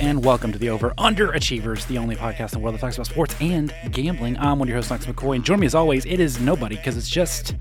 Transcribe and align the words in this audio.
And 0.00 0.24
welcome 0.24 0.50
to 0.52 0.58
the 0.58 0.70
Over 0.70 0.90
Underachievers, 0.98 1.86
the 1.86 1.98
only 1.98 2.16
podcast 2.16 2.52
in 2.52 2.58
the 2.58 2.58
world 2.58 2.74
that 2.74 2.80
talks 2.80 2.96
about 2.96 3.06
sports 3.06 3.34
and 3.40 3.72
gambling. 3.90 4.36
I'm 4.38 4.58
one 4.58 4.66
of 4.66 4.68
your 4.68 4.76
hosts, 4.76 4.90
Knox 4.90 5.06
McCoy, 5.06 5.36
and 5.36 5.44
join 5.44 5.60
me 5.60 5.66
as 5.66 5.74
always. 5.74 6.04
It 6.04 6.20
is 6.20 6.40
nobody 6.40 6.76
because 6.76 6.96
it's 6.96 7.08
just 7.08 7.54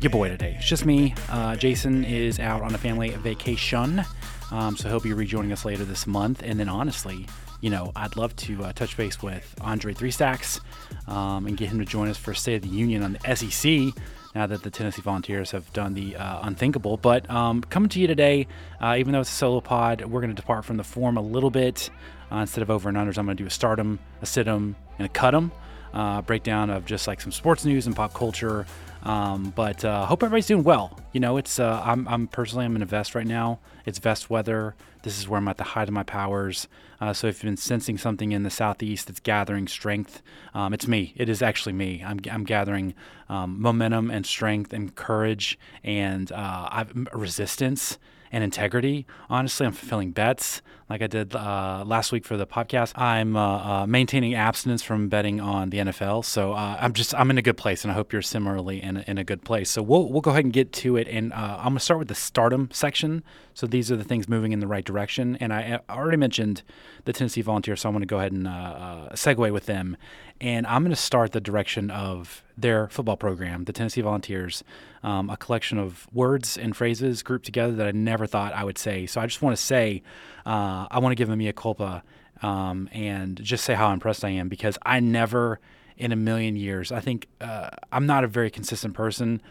your 0.00 0.10
boy 0.10 0.28
today. 0.28 0.56
It's 0.58 0.66
just 0.66 0.84
me. 0.84 1.14
Uh, 1.28 1.56
Jason 1.56 2.04
is 2.04 2.38
out 2.40 2.62
on 2.62 2.74
a 2.74 2.78
family 2.78 3.10
vacation, 3.10 4.04
um, 4.50 4.76
so 4.76 4.88
he'll 4.88 5.00
be 5.00 5.12
rejoining 5.12 5.52
us 5.52 5.64
later 5.64 5.84
this 5.84 6.06
month. 6.06 6.42
And 6.44 6.58
then, 6.58 6.68
honestly, 6.68 7.26
you 7.60 7.70
know, 7.70 7.92
I'd 7.94 8.16
love 8.16 8.34
to 8.36 8.64
uh, 8.64 8.72
touch 8.72 8.96
base 8.96 9.22
with 9.22 9.54
Andre 9.60 9.94
Three 9.94 10.10
Stacks 10.10 10.60
um, 11.06 11.46
and 11.46 11.56
get 11.56 11.68
him 11.68 11.78
to 11.78 11.84
join 11.84 12.08
us 12.08 12.16
for 12.16 12.34
State 12.34 12.56
of 12.56 12.62
the 12.62 12.76
Union 12.76 13.02
on 13.02 13.18
the 13.20 13.36
SEC 13.36 13.94
now 14.34 14.46
that 14.46 14.62
the 14.62 14.70
Tennessee 14.70 15.02
Volunteers 15.02 15.50
have 15.50 15.72
done 15.72 15.94
the 15.94 16.16
uh, 16.16 16.40
unthinkable. 16.42 16.96
But 16.96 17.28
um, 17.30 17.62
coming 17.62 17.88
to 17.90 18.00
you 18.00 18.06
today, 18.06 18.46
uh, 18.80 18.96
even 18.98 19.12
though 19.12 19.20
it's 19.20 19.30
a 19.30 19.34
solo 19.34 19.60
pod, 19.60 20.04
we're 20.04 20.20
going 20.20 20.34
to 20.34 20.40
depart 20.40 20.64
from 20.64 20.76
the 20.76 20.84
form 20.84 21.16
a 21.16 21.22
little 21.22 21.50
bit. 21.50 21.90
Uh, 22.30 22.36
instead 22.36 22.62
of 22.62 22.70
over 22.70 22.88
and 22.88 22.96
unders, 22.96 23.18
I'm 23.18 23.26
going 23.26 23.36
to 23.36 23.42
do 23.42 23.46
a 23.46 23.50
stardom, 23.50 23.98
a 24.22 24.26
sit 24.26 24.46
'em, 24.46 24.76
and 24.98 25.06
a 25.06 25.08
cut 25.08 25.34
'em. 25.34 25.50
Uh, 25.92 26.22
breakdown 26.22 26.70
of 26.70 26.86
just 26.86 27.08
like 27.08 27.20
some 27.20 27.32
sports 27.32 27.64
news 27.64 27.88
and 27.88 27.96
pop 27.96 28.14
culture. 28.14 28.64
Um, 29.02 29.52
but 29.56 29.84
uh, 29.84 30.06
hope 30.06 30.22
everybody's 30.22 30.46
doing 30.46 30.64
well. 30.64 30.98
You 31.12 31.20
know, 31.20 31.36
it's 31.36 31.58
uh, 31.58 31.82
I'm, 31.84 32.06
I'm 32.08 32.26
personally 32.26 32.64
I'm 32.64 32.76
in 32.76 32.82
a 32.82 32.86
vest 32.86 33.14
right 33.14 33.26
now. 33.26 33.58
It's 33.86 33.98
vest 33.98 34.30
weather. 34.30 34.74
This 35.02 35.18
is 35.18 35.26
where 35.26 35.38
I'm 35.38 35.48
at 35.48 35.56
the 35.56 35.64
height 35.64 35.88
of 35.88 35.94
my 35.94 36.02
powers. 36.02 36.68
Uh, 37.00 37.14
so 37.14 37.26
if 37.26 37.36
you've 37.36 37.48
been 37.48 37.56
sensing 37.56 37.96
something 37.96 38.32
in 38.32 38.42
the 38.42 38.50
southeast 38.50 39.06
that's 39.06 39.20
gathering 39.20 39.66
strength, 39.66 40.22
um, 40.52 40.74
it's 40.74 40.86
me. 40.86 41.14
It 41.16 41.30
is 41.30 41.40
actually 41.40 41.72
me. 41.72 42.04
I'm, 42.04 42.20
I'm 42.30 42.44
gathering 42.44 42.94
um, 43.28 43.60
momentum 43.60 44.10
and 44.10 44.26
strength 44.26 44.74
and 44.74 44.94
courage 44.94 45.58
and 45.82 46.30
uh, 46.32 46.84
resistance 47.14 47.98
and 48.32 48.44
integrity. 48.44 49.06
Honestly, 49.28 49.66
I'm 49.66 49.72
fulfilling 49.72 50.12
bets 50.12 50.62
like 50.90 51.02
I 51.02 51.06
did 51.06 51.36
uh, 51.36 51.84
last 51.86 52.10
week 52.10 52.24
for 52.24 52.36
the 52.36 52.46
podcast. 52.46 52.98
I'm 52.98 53.36
uh, 53.36 53.82
uh, 53.82 53.86
maintaining 53.86 54.34
abstinence 54.34 54.82
from 54.82 55.08
betting 55.08 55.40
on 55.40 55.70
the 55.70 55.78
NFL, 55.78 56.24
so 56.24 56.52
uh, 56.52 56.76
I'm 56.80 56.92
just 56.92 57.14
I'm 57.14 57.30
in 57.30 57.38
a 57.38 57.42
good 57.42 57.56
place, 57.56 57.84
and 57.84 57.92
I 57.92 57.94
hope 57.94 58.12
you're 58.12 58.22
similarly 58.22 58.82
in 58.82 58.98
in 58.98 59.16
a 59.16 59.24
good 59.24 59.44
place. 59.44 59.70
So 59.70 59.82
we'll 59.82 60.08
we'll 60.08 60.20
go 60.20 60.32
ahead 60.32 60.44
and 60.44 60.52
get 60.52 60.72
to 60.74 60.96
it, 60.96 61.06
and 61.06 61.32
uh, 61.32 61.56
I'm 61.58 61.70
gonna 61.70 61.80
start 61.80 61.98
with 62.00 62.08
the 62.08 62.14
stardom 62.16 62.68
section. 62.72 63.22
So 63.54 63.66
these 63.66 63.90
are 63.92 63.96
the 63.96 64.04
things 64.04 64.28
moving 64.28 64.52
in 64.52 64.60
the 64.60 64.66
right 64.66 64.84
direction, 64.84 65.36
and 65.36 65.52
I 65.52 65.80
already 65.88 66.16
mentioned 66.16 66.62
the 67.04 67.12
Tennessee 67.12 67.42
Volunteers, 67.42 67.80
so 67.80 67.88
I'm 67.88 68.00
to 68.00 68.06
go 68.06 68.18
ahead 68.18 68.32
and 68.32 68.48
uh, 68.48 69.10
segue 69.12 69.52
with 69.52 69.66
them, 69.66 69.96
and 70.40 70.66
I'm 70.66 70.82
going 70.82 70.90
to 70.90 70.96
start 70.96 71.32
the 71.32 71.40
direction 71.40 71.90
of 71.90 72.42
their 72.56 72.88
football 72.88 73.16
program, 73.16 73.64
the 73.64 73.72
Tennessee 73.72 74.00
Volunteers, 74.00 74.64
um, 75.02 75.30
a 75.30 75.36
collection 75.36 75.78
of 75.78 76.06
words 76.12 76.56
and 76.56 76.76
phrases 76.76 77.22
grouped 77.22 77.44
together 77.44 77.72
that 77.74 77.86
I 77.86 77.92
never 77.92 78.26
thought 78.26 78.52
I 78.52 78.64
would 78.64 78.78
say. 78.78 79.06
So 79.06 79.20
I 79.20 79.26
just 79.26 79.42
want 79.42 79.56
to 79.56 79.62
say, 79.62 80.02
uh, 80.46 80.86
I 80.90 80.98
want 80.98 81.12
to 81.12 81.16
give 81.16 81.28
them 81.28 81.40
a 81.40 81.52
culpa 81.52 82.02
um, 82.42 82.88
and 82.92 83.42
just 83.42 83.64
say 83.64 83.74
how 83.74 83.92
impressed 83.92 84.24
I 84.24 84.30
am 84.30 84.48
because 84.48 84.78
I 84.84 85.00
never 85.00 85.60
in 86.00 86.12
a 86.12 86.16
million 86.16 86.56
years, 86.56 86.90
I 86.90 87.00
think 87.00 87.28
uh, 87.42 87.68
I'm 87.92 88.06
not 88.06 88.24
a 88.24 88.26
very 88.26 88.50
consistent 88.50 88.94
person. 88.94 89.42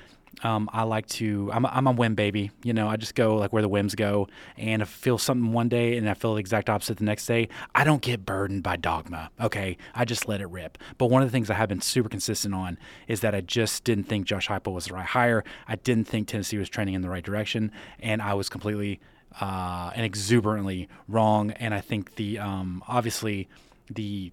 Um, 0.44 0.69
I 0.72 0.83
like 0.83 1.08
to. 1.08 1.49
I'm 1.53 1.66
a, 1.66 1.67
I'm 1.69 1.88
a 1.88 1.91
whim 1.91 2.16
baby. 2.16 2.52
You 2.63 2.73
know, 2.73 2.88
I 2.88 2.97
just 2.97 3.16
go 3.16 3.35
like 3.35 3.52
where 3.52 3.61
the 3.61 3.69
whims 3.69 3.95
go. 3.95 4.27
And 4.58 4.81
if 4.81 4.89
I 4.89 4.91
feel 4.91 5.17
something 5.17 5.52
one 5.52 5.69
day 5.69 5.97
and 5.97 6.09
I 6.09 6.13
feel 6.13 6.33
the 6.33 6.39
exact 6.39 6.69
opposite 6.69 6.97
the 6.97 7.03
next 7.03 7.25
day, 7.25 7.49
I 7.75 7.83
don't 7.83 8.02
get 8.02 8.25
burdened 8.25 8.63
by 8.63 8.75
dogma. 8.77 9.31
Okay, 9.41 9.77
I 9.94 10.05
just 10.05 10.27
let 10.27 10.41
it 10.41 10.49
rip. 10.49 10.77
But 10.97 11.08
one 11.08 11.21
of 11.21 11.27
the 11.27 11.31
things 11.31 11.49
I 11.49 11.55
have 11.55 11.69
been 11.69 11.81
super 11.81 12.09
consistent 12.09 12.53
on 12.53 12.77
is 13.08 13.21
that 13.21 13.36
I 13.36 13.41
just 13.41 13.83
didn't 13.83 14.05
think 14.05 14.25
Josh 14.25 14.47
Heupel 14.47 14.73
was 14.73 14.86
the 14.86 14.94
right 14.94 15.05
hire. 15.05 15.44
I 15.67 15.75
didn't 15.75 16.08
think 16.08 16.27
Tennessee 16.27 16.58
was 16.58 16.69
trending 16.69 16.95
in 16.95 17.02
the 17.02 17.09
right 17.09 17.23
direction, 17.23 17.71
and 17.99 18.21
I 18.21 18.33
was 18.33 18.49
completely 18.49 18.99
uh, 19.39 19.91
and 19.95 20.05
exuberantly 20.05 20.88
wrong. 21.08 21.52
And 21.52 21.73
I 21.73 21.81
think 21.81 22.16
the 22.16 22.39
um, 22.39 22.83
obviously 22.88 23.47
the 23.89 24.32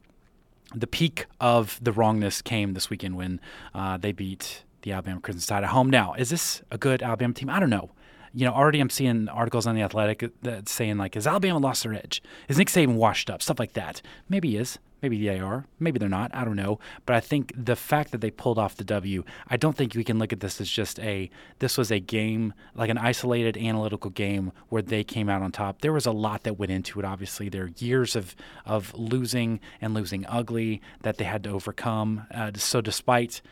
the 0.74 0.86
peak 0.86 1.26
of 1.40 1.78
the 1.82 1.92
wrongness 1.92 2.42
came 2.42 2.74
this 2.74 2.90
weekend 2.90 3.16
when 3.16 3.40
uh, 3.74 3.96
they 3.96 4.12
beat 4.12 4.64
the 4.86 4.92
Alabama 4.92 5.20
Crimson 5.20 5.48
Tide 5.48 5.64
at 5.64 5.70
home. 5.70 5.90
Now, 5.90 6.14
is 6.14 6.30
this 6.30 6.62
a 6.70 6.78
good 6.78 7.02
Alabama 7.02 7.34
team? 7.34 7.50
I 7.50 7.58
don't 7.58 7.70
know. 7.70 7.90
You 8.32 8.46
know, 8.46 8.52
already 8.52 8.80
I'm 8.80 8.90
seeing 8.90 9.28
articles 9.28 9.66
on 9.66 9.74
the 9.74 9.82
Athletic 9.82 10.30
that 10.42 10.68
saying 10.68 10.96
like, 10.96 11.14
"Has 11.14 11.26
Alabama 11.26 11.58
lost 11.58 11.82
their 11.82 11.94
edge? 11.94 12.22
Is 12.48 12.56
Nick 12.56 12.68
Saban 12.68 12.94
washed 12.94 13.28
up?" 13.28 13.42
Stuff 13.42 13.58
like 13.58 13.72
that. 13.72 14.00
Maybe 14.28 14.50
he 14.50 14.56
is. 14.58 14.78
Maybe 15.02 15.26
they 15.26 15.40
are. 15.40 15.66
Maybe 15.80 15.98
they're 15.98 16.08
not. 16.08 16.34
I 16.34 16.44
don't 16.44 16.56
know. 16.56 16.78
But 17.04 17.16
I 17.16 17.20
think 17.20 17.52
the 17.56 17.76
fact 17.76 18.12
that 18.12 18.20
they 18.20 18.30
pulled 18.30 18.58
off 18.58 18.76
the 18.76 18.84
W, 18.84 19.24
I 19.48 19.56
don't 19.56 19.76
think 19.76 19.94
we 19.94 20.04
can 20.04 20.18
look 20.18 20.32
at 20.32 20.40
this 20.40 20.60
as 20.60 20.70
just 20.70 21.00
a. 21.00 21.30
This 21.58 21.76
was 21.76 21.90
a 21.90 21.98
game 21.98 22.54
like 22.74 22.90
an 22.90 22.98
isolated 22.98 23.56
analytical 23.56 24.10
game 24.10 24.52
where 24.68 24.82
they 24.82 25.02
came 25.02 25.28
out 25.28 25.42
on 25.42 25.50
top. 25.50 25.80
There 25.80 25.92
was 25.92 26.06
a 26.06 26.12
lot 26.12 26.44
that 26.44 26.58
went 26.58 26.70
into 26.70 27.00
it. 27.00 27.04
Obviously, 27.04 27.48
there 27.48 27.64
are 27.64 27.72
years 27.78 28.14
of 28.14 28.36
of 28.64 28.94
losing 28.94 29.58
and 29.80 29.94
losing 29.94 30.24
ugly 30.26 30.80
that 31.02 31.16
they 31.16 31.24
had 31.24 31.42
to 31.44 31.50
overcome. 31.50 32.26
Uh, 32.32 32.52
so 32.54 32.80
despite 32.80 33.42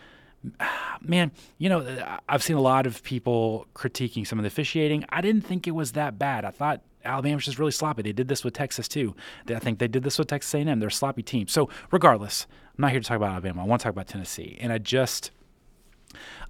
man, 1.01 1.33
you 1.59 1.69
know, 1.69 2.19
I've 2.29 2.43
seen 2.43 2.57
a 2.57 2.61
lot 2.61 2.87
of 2.87 3.03
people 3.03 3.67
critiquing 3.75 4.27
some 4.27 4.39
of 4.39 4.43
the 4.43 4.49
officiating. 4.49 5.05
I 5.09 5.21
didn't 5.21 5.43
think 5.43 5.67
it 5.67 5.73
was 5.73 5.93
that 5.93 6.19
bad. 6.19 6.45
I 6.45 6.51
thought 6.51 6.83
Alabama 7.05 7.37
was 7.37 7.45
just 7.45 7.59
really 7.59 7.73
sloppy. 7.73 8.03
They 8.03 8.13
did 8.13 8.29
this 8.29 8.45
with 8.45 8.55
Texas 8.55 8.89
too. 8.89 9.15
I 9.49 9.59
think 9.59 9.79
they 9.79 9.89
did 9.89 10.03
this 10.03 10.19
with 10.19 10.29
Texas 10.29 10.55
A&M. 10.55 10.81
They're 10.81 10.89
a 10.89 10.93
sloppy 10.93 11.23
team. 11.23 11.49
So 11.49 11.69
regardless, 11.91 12.47
I'm 12.77 12.83
not 12.83 12.91
here 12.93 13.01
to 13.01 13.07
talk 13.07 13.17
about 13.17 13.33
Alabama. 13.33 13.63
I 13.63 13.67
want 13.67 13.81
to 13.81 13.85
talk 13.85 13.93
about 13.93 14.09
Tennessee. 14.09 14.57
And 14.61 14.73
I 14.73 14.79
just 14.79 15.31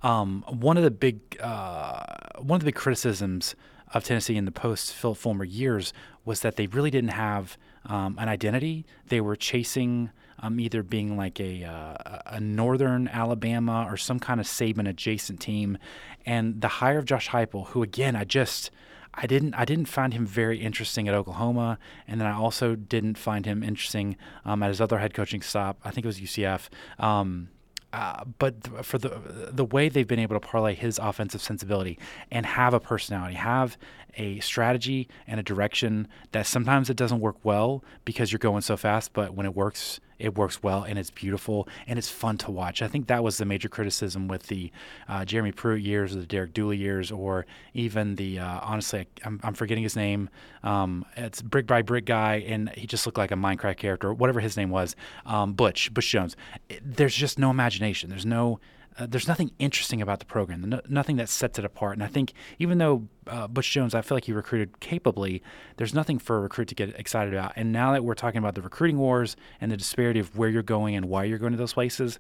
um, 0.02 0.44
one 0.48 0.76
of 0.76 0.82
the 0.82 0.90
big 0.90 1.20
uh, 1.40 2.04
one 2.38 2.56
of 2.56 2.60
the 2.60 2.66
big 2.66 2.74
criticisms 2.74 3.54
of 3.92 4.04
Tennessee 4.04 4.36
in 4.36 4.44
the 4.44 4.52
post 4.52 4.92
Phil 4.92 5.14
Fulmer 5.14 5.44
years 5.44 5.92
was 6.24 6.40
that 6.40 6.56
they 6.56 6.66
really 6.66 6.90
didn't 6.90 7.10
have 7.10 7.56
um, 7.86 8.16
an 8.18 8.28
identity. 8.28 8.84
They 9.08 9.20
were 9.20 9.36
chasing 9.36 10.10
um, 10.40 10.60
either 10.60 10.82
being 10.82 11.16
like 11.16 11.40
a, 11.40 11.64
uh, 11.64 12.18
a 12.26 12.40
northern 12.40 13.08
Alabama 13.08 13.86
or 13.88 13.96
some 13.96 14.18
kind 14.18 14.40
of 14.40 14.46
Saban 14.46 14.88
adjacent 14.88 15.40
team. 15.40 15.78
And 16.26 16.60
the 16.60 16.68
hire 16.68 16.98
of 16.98 17.04
Josh 17.04 17.28
Heupel, 17.30 17.68
who 17.68 17.82
again, 17.82 18.16
I 18.16 18.24
just 18.24 18.70
I 19.16 19.26
didn't 19.26 19.54
I 19.54 19.64
didn't 19.64 19.86
find 19.86 20.12
him 20.12 20.26
very 20.26 20.58
interesting 20.58 21.08
at 21.08 21.14
Oklahoma, 21.14 21.78
and 22.08 22.20
then 22.20 22.26
I 22.26 22.34
also 22.34 22.74
didn't 22.74 23.16
find 23.16 23.46
him 23.46 23.62
interesting 23.62 24.16
um, 24.44 24.62
at 24.62 24.68
his 24.68 24.80
other 24.80 24.98
head 24.98 25.14
coaching 25.14 25.42
stop. 25.42 25.78
I 25.84 25.90
think 25.90 26.04
it 26.04 26.08
was 26.08 26.20
UCF. 26.20 26.68
Um, 26.98 27.48
uh, 27.92 28.24
but 28.40 28.84
for 28.84 28.98
the 28.98 29.50
the 29.52 29.64
way 29.64 29.88
they've 29.88 30.08
been 30.08 30.18
able 30.18 30.34
to 30.34 30.40
parlay 30.40 30.74
his 30.74 30.98
offensive 30.98 31.40
sensibility 31.40 31.96
and 32.30 32.44
have 32.44 32.74
a 32.74 32.80
personality, 32.80 33.34
have 33.34 33.76
a 34.16 34.40
strategy 34.40 35.08
and 35.28 35.38
a 35.38 35.42
direction 35.42 36.08
that 36.32 36.46
sometimes 36.46 36.90
it 36.90 36.96
doesn't 36.96 37.20
work 37.20 37.36
well 37.44 37.84
because 38.04 38.32
you're 38.32 38.38
going 38.40 38.62
so 38.62 38.76
fast, 38.76 39.12
but 39.12 39.34
when 39.34 39.46
it 39.46 39.54
works, 39.54 40.00
it 40.18 40.36
works 40.36 40.62
well 40.62 40.82
and 40.82 40.98
it's 40.98 41.10
beautiful 41.10 41.68
and 41.86 41.98
it's 41.98 42.08
fun 42.08 42.38
to 42.38 42.50
watch. 42.50 42.82
I 42.82 42.88
think 42.88 43.06
that 43.08 43.22
was 43.22 43.38
the 43.38 43.44
major 43.44 43.68
criticism 43.68 44.28
with 44.28 44.44
the 44.44 44.70
uh, 45.08 45.24
Jeremy 45.24 45.52
Pruitt 45.52 45.82
years 45.82 46.14
or 46.14 46.20
the 46.20 46.26
Derek 46.26 46.52
Dooley 46.52 46.76
years 46.76 47.10
or 47.10 47.46
even 47.72 48.16
the 48.16 48.38
uh, 48.38 48.60
honestly 48.62 49.06
I'm, 49.24 49.40
I'm, 49.42 49.54
forgetting 49.54 49.82
his 49.82 49.96
name. 49.96 50.28
Um, 50.62 51.04
it's 51.16 51.42
brick 51.42 51.66
by 51.66 51.82
brick 51.82 52.06
guy 52.06 52.44
and 52.46 52.70
he 52.70 52.86
just 52.86 53.06
looked 53.06 53.18
like 53.18 53.30
a 53.30 53.36
Minecraft 53.36 53.76
character, 53.76 54.08
or 54.08 54.14
whatever 54.14 54.40
his 54.40 54.56
name 54.56 54.70
was. 54.70 54.96
Um, 55.26 55.52
Butch 55.52 55.92
Butch 55.92 56.10
Jones. 56.10 56.36
It, 56.68 56.80
there's 56.84 57.14
just 57.14 57.38
no 57.38 57.50
imagination. 57.50 58.10
There's 58.10 58.26
no 58.26 58.60
uh, 58.98 59.06
there's 59.06 59.26
nothing 59.26 59.50
interesting 59.58 60.00
about 60.00 60.20
the 60.20 60.24
program, 60.24 60.62
no, 60.62 60.80
nothing 60.88 61.16
that 61.16 61.28
sets 61.28 61.58
it 61.58 61.64
apart. 61.64 61.94
And 61.94 62.02
I 62.02 62.06
think 62.06 62.32
even 62.58 62.78
though 62.78 63.08
uh, 63.26 63.48
Butch 63.48 63.70
Jones, 63.70 63.94
I 63.94 64.02
feel 64.02 64.16
like 64.16 64.24
he 64.24 64.32
recruited 64.32 64.80
capably, 64.80 65.42
there's 65.76 65.94
nothing 65.94 66.18
for 66.18 66.36
a 66.36 66.40
recruit 66.40 66.68
to 66.68 66.74
get 66.74 66.90
excited 66.98 67.34
about. 67.34 67.52
And 67.56 67.72
now 67.72 67.92
that 67.92 68.04
we're 68.04 68.14
talking 68.14 68.38
about 68.38 68.54
the 68.54 68.62
recruiting 68.62 68.98
wars 68.98 69.36
and 69.60 69.72
the 69.72 69.76
disparity 69.76 70.20
of 70.20 70.36
where 70.36 70.48
you're 70.48 70.62
going 70.62 70.94
and 70.94 71.06
why 71.06 71.24
you're 71.24 71.38
going 71.38 71.52
to 71.52 71.58
those 71.58 71.72
places, 71.72 72.18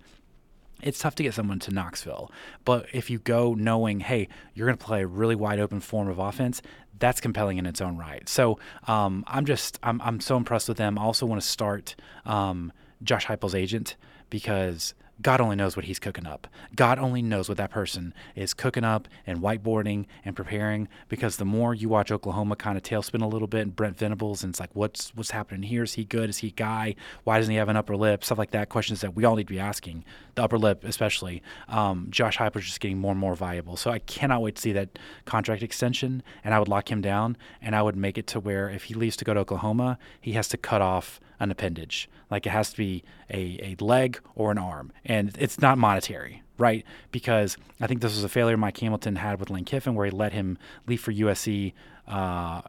it's 0.82 0.98
tough 0.98 1.14
to 1.14 1.22
get 1.22 1.34
someone 1.34 1.60
to 1.60 1.70
Knoxville. 1.70 2.32
But 2.64 2.86
if 2.92 3.08
you 3.08 3.18
go 3.18 3.54
knowing, 3.54 4.00
hey, 4.00 4.28
you're 4.54 4.66
going 4.66 4.76
to 4.78 4.84
play 4.84 5.02
a 5.02 5.06
really 5.06 5.36
wide 5.36 5.60
open 5.60 5.80
form 5.80 6.08
of 6.08 6.18
offense, 6.18 6.60
that's 6.98 7.20
compelling 7.20 7.58
in 7.58 7.66
its 7.66 7.80
own 7.80 7.96
right. 7.96 8.28
So 8.28 8.58
um, 8.86 9.24
I'm 9.26 9.44
just, 9.46 9.78
I'm, 9.82 10.00
I'm 10.02 10.20
so 10.20 10.36
impressed 10.36 10.68
with 10.68 10.76
them. 10.76 10.98
I 10.98 11.02
also 11.02 11.26
want 11.26 11.40
to 11.40 11.46
start 11.46 11.94
um, 12.24 12.72
Josh 13.02 13.26
Heupel's 13.26 13.54
agent 13.54 13.96
because 14.30 14.94
God 15.22 15.40
only 15.40 15.56
knows 15.56 15.76
what 15.76 15.84
he's 15.84 15.98
cooking 15.98 16.26
up. 16.26 16.48
God 16.74 16.98
only 16.98 17.22
knows 17.22 17.48
what 17.48 17.58
that 17.58 17.70
person 17.70 18.12
is 18.34 18.52
cooking 18.52 18.84
up 18.84 19.08
and 19.26 19.40
whiteboarding 19.40 20.06
and 20.24 20.34
preparing. 20.34 20.88
Because 21.08 21.36
the 21.36 21.44
more 21.44 21.74
you 21.74 21.88
watch 21.88 22.10
Oklahoma 22.10 22.56
kind 22.56 22.76
of 22.76 22.82
tailspin 22.82 23.22
a 23.22 23.26
little 23.26 23.46
bit 23.46 23.62
and 23.62 23.76
Brent 23.76 23.96
Venables, 23.96 24.42
and 24.42 24.52
it's 24.52 24.60
like, 24.60 24.74
what's 24.74 25.14
what's 25.14 25.30
happening 25.30 25.62
here? 25.62 25.84
Is 25.84 25.94
he 25.94 26.04
good? 26.04 26.30
Is 26.30 26.38
he 26.38 26.50
guy? 26.50 26.96
Why 27.22 27.38
doesn't 27.38 27.50
he 27.50 27.58
have 27.58 27.68
an 27.68 27.76
upper 27.76 27.96
lip? 27.96 28.24
Stuff 28.24 28.38
like 28.38 28.50
that. 28.50 28.68
Questions 28.68 29.00
that 29.02 29.14
we 29.14 29.24
all 29.24 29.36
need 29.36 29.46
to 29.46 29.52
be 29.52 29.60
asking. 29.60 30.04
The 30.34 30.42
upper 30.42 30.58
lip, 30.58 30.84
especially. 30.84 31.42
Um, 31.68 32.08
Josh 32.10 32.40
is 32.40 32.64
just 32.64 32.80
getting 32.80 32.98
more 32.98 33.12
and 33.12 33.20
more 33.20 33.34
viable. 33.34 33.76
So 33.76 33.90
I 33.90 34.00
cannot 34.00 34.42
wait 34.42 34.56
to 34.56 34.62
see 34.62 34.72
that 34.72 34.98
contract 35.24 35.62
extension, 35.62 36.22
and 36.42 36.54
I 36.54 36.58
would 36.58 36.68
lock 36.68 36.90
him 36.90 37.00
down, 37.00 37.36
and 37.62 37.76
I 37.76 37.82
would 37.82 37.96
make 37.96 38.18
it 38.18 38.26
to 38.28 38.40
where 38.40 38.68
if 38.68 38.84
he 38.84 38.94
leaves 38.94 39.16
to 39.18 39.24
go 39.24 39.34
to 39.34 39.40
Oklahoma, 39.40 39.98
he 40.20 40.32
has 40.32 40.48
to 40.48 40.56
cut 40.56 40.82
off 40.82 41.20
an 41.40 41.50
appendage. 41.50 42.08
Like 42.30 42.46
it 42.46 42.50
has 42.50 42.70
to 42.70 42.76
be 42.76 43.04
a, 43.30 43.76
a 43.78 43.84
leg 43.84 44.20
or 44.34 44.50
an 44.50 44.58
arm. 44.58 44.92
And 45.04 45.36
it's 45.38 45.60
not 45.60 45.78
monetary. 45.78 46.42
right? 46.56 46.84
Because 47.10 47.56
I 47.80 47.86
think 47.88 48.00
this 48.00 48.14
was 48.14 48.22
a 48.22 48.28
failure 48.28 48.56
Mike 48.56 48.78
Hamilton 48.78 49.16
had 49.16 49.40
with 49.40 49.50
Lane 49.50 49.64
Kiffin, 49.64 49.94
where 49.96 50.06
he 50.06 50.12
let 50.12 50.32
him 50.32 50.56
leave 50.86 51.00
for 51.00 51.12
USC, 51.12 51.72
uh, 52.06 52.60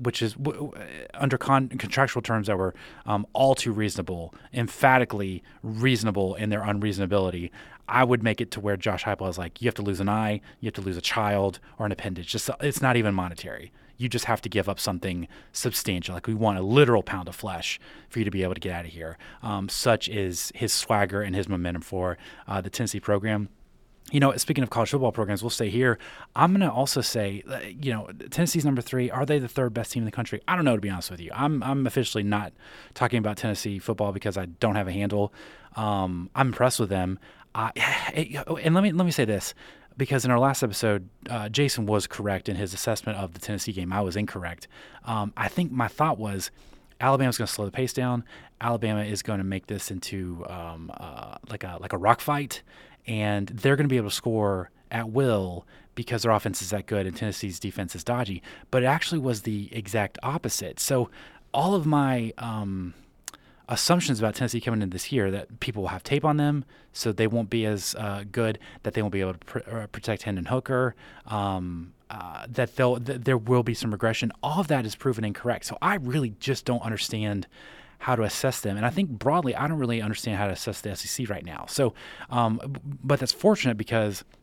which 0.00 0.20
is 0.20 0.34
w- 0.34 0.70
under 1.14 1.38
con- 1.38 1.68
contractual 1.68 2.20
terms 2.22 2.46
that 2.48 2.58
were 2.58 2.74
um, 3.06 3.26
all 3.32 3.54
too 3.54 3.72
reasonable, 3.72 4.34
emphatically 4.52 5.42
reasonable 5.62 6.34
in 6.34 6.50
their 6.50 6.60
unreasonability. 6.60 7.50
I 7.88 8.04
would 8.04 8.22
make 8.22 8.40
it 8.40 8.50
to 8.52 8.60
where 8.60 8.76
Josh 8.76 9.04
Heupel 9.04 9.28
is 9.28 9.38
like, 9.38 9.60
you 9.62 9.66
have 9.66 9.74
to 9.76 9.82
lose 9.82 10.00
an 10.00 10.08
eye, 10.08 10.40
you 10.60 10.66
have 10.66 10.74
to 10.74 10.80
lose 10.82 10.96
a 10.96 11.02
child 11.02 11.58
or 11.78 11.86
an 11.86 11.92
appendage. 11.92 12.26
Just 12.28 12.50
it's 12.60 12.80
not 12.82 12.96
even 12.96 13.14
monetary. 13.14 13.72
You 13.96 14.08
just 14.08 14.24
have 14.26 14.40
to 14.42 14.48
give 14.48 14.68
up 14.68 14.80
something 14.80 15.28
substantial. 15.52 16.14
Like 16.14 16.26
we 16.26 16.34
want 16.34 16.58
a 16.58 16.62
literal 16.62 17.02
pound 17.02 17.28
of 17.28 17.34
flesh 17.34 17.78
for 18.08 18.18
you 18.18 18.24
to 18.24 18.30
be 18.30 18.42
able 18.42 18.54
to 18.54 18.60
get 18.60 18.72
out 18.72 18.84
of 18.84 18.90
here. 18.90 19.18
Um, 19.42 19.68
such 19.68 20.08
is 20.08 20.52
his 20.54 20.72
swagger 20.72 21.22
and 21.22 21.34
his 21.34 21.48
momentum 21.48 21.82
for 21.82 22.18
uh, 22.48 22.60
the 22.60 22.70
Tennessee 22.70 23.00
program 23.00 23.48
you 24.10 24.20
know, 24.20 24.36
speaking 24.36 24.62
of 24.62 24.70
college 24.70 24.90
football 24.90 25.12
programs, 25.12 25.42
we'll 25.42 25.50
stay 25.50 25.70
here. 25.70 25.98
I'm 26.36 26.50
going 26.52 26.60
to 26.60 26.70
also 26.70 27.00
say, 27.00 27.42
uh, 27.48 27.60
you 27.60 27.92
know, 27.92 28.10
Tennessee's 28.30 28.64
number 28.64 28.82
three. 28.82 29.10
Are 29.10 29.24
they 29.24 29.38
the 29.38 29.48
third 29.48 29.72
best 29.72 29.92
team 29.92 30.02
in 30.02 30.04
the 30.04 30.12
country? 30.12 30.42
I 30.46 30.56
don't 30.56 30.64
know, 30.64 30.74
to 30.74 30.80
be 30.80 30.90
honest 30.90 31.10
with 31.10 31.20
you. 31.20 31.30
I'm, 31.34 31.62
I'm 31.62 31.86
officially 31.86 32.22
not 32.22 32.52
talking 32.94 33.18
about 33.18 33.36
Tennessee 33.36 33.78
football 33.78 34.12
because 34.12 34.36
I 34.36 34.46
don't 34.46 34.74
have 34.74 34.88
a 34.88 34.92
handle. 34.92 35.32
Um, 35.76 36.30
I'm 36.34 36.48
impressed 36.48 36.80
with 36.80 36.90
them. 36.90 37.18
And 38.14 38.74
let 38.74 38.82
me 38.82 38.92
let 38.92 39.04
me 39.04 39.10
say 39.10 39.26
this 39.26 39.54
because 39.96 40.24
in 40.24 40.30
our 40.30 40.38
last 40.38 40.62
episode, 40.62 41.08
uh, 41.28 41.48
Jason 41.48 41.86
was 41.86 42.06
correct 42.06 42.48
in 42.48 42.56
his 42.56 42.74
assessment 42.74 43.18
of 43.18 43.34
the 43.34 43.40
Tennessee 43.40 43.72
game. 43.72 43.92
I 43.92 44.00
was 44.00 44.16
incorrect. 44.16 44.68
Um, 45.04 45.32
I 45.36 45.48
think 45.48 45.72
my 45.72 45.88
thought 45.88 46.18
was 46.18 46.50
Alabama's 47.00 47.38
going 47.38 47.46
to 47.46 47.52
slow 47.52 47.64
the 47.64 47.72
pace 47.72 47.92
down. 47.92 48.24
Alabama 48.60 49.02
is 49.02 49.22
going 49.22 49.38
to 49.38 49.44
make 49.44 49.66
this 49.66 49.90
into 49.90 50.44
um, 50.48 50.90
uh, 50.98 51.36
like 51.48 51.64
a 51.64 51.78
like 51.80 51.92
a 51.92 51.98
rock 51.98 52.20
fight, 52.20 52.62
and 53.06 53.48
they're 53.48 53.76
going 53.76 53.88
to 53.88 53.92
be 53.92 53.96
able 53.96 54.10
to 54.10 54.14
score 54.14 54.70
at 54.90 55.10
will 55.10 55.66
because 55.94 56.22
their 56.22 56.32
offense 56.32 56.62
is 56.62 56.70
that 56.70 56.86
good 56.86 57.06
and 57.06 57.16
Tennessee's 57.16 57.58
defense 57.58 57.94
is 57.94 58.04
dodgy. 58.04 58.42
But 58.70 58.82
it 58.82 58.86
actually 58.86 59.18
was 59.18 59.42
the 59.42 59.68
exact 59.72 60.18
opposite. 60.22 60.80
So 60.80 61.10
all 61.52 61.74
of 61.74 61.86
my 61.86 62.32
um, 62.38 62.94
assumptions 63.68 64.18
about 64.18 64.34
Tennessee 64.34 64.60
coming 64.60 64.82
in 64.82 64.90
this 64.90 65.12
year 65.12 65.30
that 65.30 65.60
people 65.60 65.82
will 65.82 65.88
have 65.88 66.02
tape 66.02 66.24
on 66.24 66.36
them, 66.36 66.64
so 66.92 67.12
they 67.12 67.26
won't 67.26 67.50
be 67.50 67.64
as 67.64 67.94
uh, 67.98 68.24
good, 68.30 68.58
that 68.82 68.94
they 68.94 69.02
won't 69.02 69.12
be 69.12 69.20
able 69.20 69.34
to 69.34 69.38
pr- 69.38 69.70
uh, 69.70 69.86
protect 69.88 70.22
Hendon 70.22 70.46
Hooker, 70.46 70.94
um, 71.26 71.92
uh, 72.10 72.46
that 72.48 72.76
they'll, 72.76 72.98
th- 72.98 73.20
there 73.20 73.38
will 73.38 73.62
be 73.62 73.74
some 73.74 73.90
regression. 73.90 74.32
All 74.42 74.60
of 74.60 74.68
that 74.68 74.84
is 74.84 74.94
proven 74.94 75.24
incorrect. 75.24 75.64
So 75.64 75.78
I 75.80 75.94
really 75.94 76.34
just 76.40 76.64
don't 76.64 76.82
understand 76.82 77.46
how 78.00 78.16
to 78.16 78.22
assess 78.22 78.60
them. 78.60 78.76
And 78.76 78.84
I 78.84 78.90
think 78.90 79.10
broadly, 79.10 79.54
I 79.54 79.68
don't 79.68 79.78
really 79.78 80.02
understand 80.02 80.36
how 80.36 80.46
to 80.46 80.52
assess 80.52 80.80
the 80.80 80.94
SEC 80.96 81.30
right 81.30 81.44
now. 81.44 81.66
So, 81.68 81.94
um, 82.30 82.60
but 83.02 83.20
that's 83.20 83.32
fortunate 83.32 83.76
because– 83.76 84.24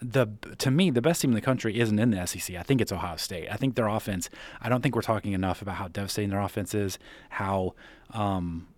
the 0.00 0.28
to 0.58 0.70
me 0.70 0.90
the 0.90 1.02
best 1.02 1.22
team 1.22 1.30
in 1.30 1.34
the 1.34 1.40
country 1.40 1.78
isn't 1.78 1.98
in 1.98 2.10
the 2.10 2.24
SEC. 2.26 2.56
I 2.56 2.62
think 2.62 2.80
it's 2.80 2.92
Ohio 2.92 3.16
State. 3.16 3.48
I 3.50 3.56
think 3.56 3.74
their 3.74 3.88
offense. 3.88 4.30
I 4.60 4.68
don't 4.68 4.82
think 4.82 4.94
we're 4.94 5.02
talking 5.02 5.32
enough 5.32 5.60
about 5.62 5.76
how 5.76 5.88
devastating 5.88 6.30
their 6.30 6.40
offense 6.40 6.74
is. 6.74 6.98
How 7.30 7.74
um, 8.12 8.68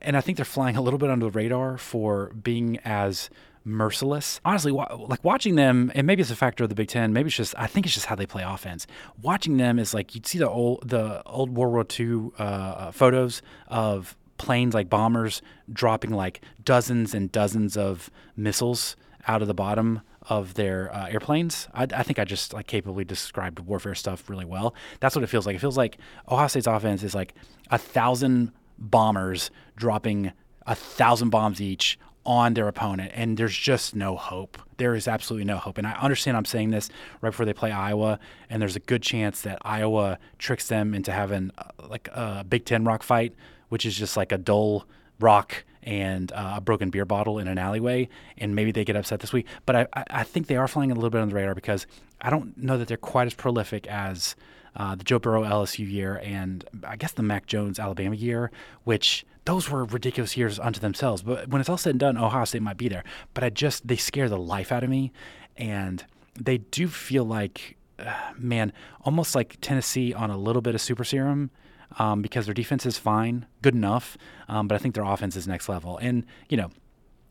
and 0.00 0.16
I 0.16 0.20
think 0.20 0.36
they're 0.36 0.44
flying 0.44 0.76
a 0.76 0.80
little 0.80 0.98
bit 0.98 1.10
under 1.10 1.26
the 1.26 1.30
radar 1.30 1.76
for 1.76 2.32
being 2.34 2.78
as 2.84 3.30
merciless. 3.64 4.40
Honestly, 4.44 4.72
like 4.72 5.22
watching 5.24 5.54
them, 5.56 5.92
and 5.94 6.06
maybe 6.06 6.22
it's 6.22 6.30
a 6.30 6.36
factor 6.36 6.64
of 6.64 6.70
the 6.70 6.74
Big 6.74 6.88
Ten. 6.88 7.12
Maybe 7.12 7.28
it's 7.28 7.36
just 7.36 7.54
I 7.58 7.66
think 7.66 7.86
it's 7.86 7.94
just 7.94 8.06
how 8.06 8.14
they 8.14 8.26
play 8.26 8.42
offense. 8.42 8.86
Watching 9.20 9.56
them 9.56 9.78
is 9.78 9.94
like 9.94 10.14
you'd 10.14 10.26
see 10.26 10.38
the 10.38 10.48
old 10.48 10.88
the 10.88 11.22
old 11.26 11.50
World 11.50 11.72
War 11.72 11.86
II 11.98 12.30
uh, 12.38 12.42
uh, 12.42 12.92
photos 12.92 13.42
of 13.68 14.16
planes 14.38 14.72
like 14.72 14.88
bombers 14.88 15.42
dropping 15.70 16.10
like 16.10 16.40
dozens 16.64 17.12
and 17.12 17.30
dozens 17.30 17.76
of 17.76 18.10
missiles 18.36 18.96
out 19.28 19.42
of 19.42 19.48
the 19.48 19.54
bottom 19.54 20.00
of 20.28 20.54
their 20.54 20.94
uh, 20.94 21.08
airplanes. 21.08 21.68
I, 21.74 21.86
I, 21.94 22.02
think 22.02 22.18
I 22.18 22.24
just 22.24 22.54
like 22.54 22.66
capably 22.66 23.04
described 23.04 23.58
warfare 23.60 23.94
stuff 23.94 24.30
really 24.30 24.46
well. 24.46 24.74
That's 25.00 25.14
what 25.14 25.22
it 25.22 25.26
feels 25.26 25.46
like. 25.46 25.56
It 25.56 25.58
feels 25.58 25.76
like 25.76 25.98
Ohio 26.30 26.46
State's 26.46 26.66
offense 26.66 27.02
is 27.02 27.14
like 27.14 27.34
a 27.70 27.76
thousand 27.76 28.52
bombers 28.80 29.50
dropping 29.76 30.32
a 30.66 30.74
thousand 30.74 31.30
bombs 31.30 31.60
each 31.60 31.98
on 32.26 32.54
their 32.54 32.68
opponent, 32.68 33.12
and 33.14 33.36
there's 33.36 33.56
just 33.56 33.94
no 33.94 34.16
hope. 34.16 34.58
There 34.76 34.94
is 34.94 35.08
absolutely 35.08 35.46
no 35.46 35.56
hope. 35.56 35.78
And 35.78 35.86
I 35.86 35.92
understand 35.92 36.36
I'm 36.36 36.44
saying 36.44 36.70
this 36.70 36.90
right 37.20 37.30
before 37.30 37.46
they 37.46 37.54
play 37.54 37.72
Iowa, 37.72 38.18
and 38.48 38.60
there's 38.60 38.76
a 38.76 38.80
good 38.80 39.02
chance 39.02 39.40
that 39.42 39.58
Iowa 39.62 40.18
tricks 40.38 40.68
them 40.68 40.94
into 40.94 41.12
having 41.12 41.50
uh, 41.58 41.64
like 41.88 42.08
a 42.12 42.44
Big 42.48 42.64
Ten 42.64 42.84
rock 42.84 43.02
fight, 43.02 43.34
which 43.68 43.86
is 43.86 43.96
just 43.96 44.16
like 44.16 44.32
a 44.32 44.38
dull 44.38 44.86
rock 45.18 45.64
and 45.82 46.30
uh, 46.32 46.54
a 46.56 46.60
broken 46.60 46.90
beer 46.90 47.06
bottle 47.06 47.38
in 47.38 47.48
an 47.48 47.58
alleyway, 47.58 48.08
and 48.36 48.54
maybe 48.54 48.70
they 48.70 48.84
get 48.84 48.96
upset 48.96 49.20
this 49.20 49.32
week. 49.32 49.46
But 49.64 49.76
I, 49.76 49.86
I 50.10 50.22
think 50.24 50.46
they 50.46 50.56
are 50.56 50.68
flying 50.68 50.90
a 50.90 50.94
little 50.94 51.10
bit 51.10 51.22
on 51.22 51.30
the 51.30 51.34
radar 51.34 51.54
because 51.54 51.86
I 52.20 52.28
don't 52.28 52.56
know 52.58 52.76
that 52.76 52.88
they're 52.88 52.96
quite 52.96 53.26
as 53.26 53.34
prolific 53.34 53.86
as 53.86 54.36
uh, 54.76 54.94
the 54.94 55.04
Joe 55.04 55.18
Burrow 55.18 55.42
LSU 55.42 55.88
year 55.88 56.20
and 56.22 56.64
I 56.84 56.96
guess 56.96 57.12
the 57.12 57.22
Mac 57.22 57.46
Jones 57.46 57.78
Alabama 57.78 58.14
year, 58.14 58.50
which 58.84 59.24
those 59.44 59.70
were 59.70 59.84
ridiculous 59.84 60.36
years 60.36 60.58
unto 60.58 60.80
themselves. 60.80 61.22
But 61.22 61.48
when 61.48 61.60
it's 61.60 61.68
all 61.68 61.78
said 61.78 61.90
and 61.90 62.00
done, 62.00 62.16
Ohio 62.16 62.44
State 62.44 62.62
might 62.62 62.76
be 62.76 62.88
there. 62.88 63.04
But 63.34 63.44
I 63.44 63.50
just 63.50 63.86
they 63.86 63.96
scare 63.96 64.28
the 64.28 64.38
life 64.38 64.70
out 64.70 64.84
of 64.84 64.90
me, 64.90 65.12
and 65.56 66.04
they 66.38 66.58
do 66.58 66.88
feel 66.88 67.24
like, 67.24 67.76
uh, 67.98 68.32
man, 68.36 68.72
almost 69.02 69.34
like 69.34 69.56
Tennessee 69.60 70.14
on 70.14 70.30
a 70.30 70.36
little 70.36 70.62
bit 70.62 70.74
of 70.74 70.80
super 70.80 71.04
serum 71.04 71.50
um, 71.98 72.22
because 72.22 72.46
their 72.46 72.54
defense 72.54 72.86
is 72.86 72.98
fine, 72.98 73.46
good 73.62 73.74
enough, 73.74 74.16
um, 74.48 74.68
but 74.68 74.74
I 74.74 74.78
think 74.78 74.94
their 74.94 75.04
offense 75.04 75.36
is 75.36 75.48
next 75.48 75.68
level. 75.68 75.98
And 75.98 76.24
you 76.48 76.56
know, 76.56 76.70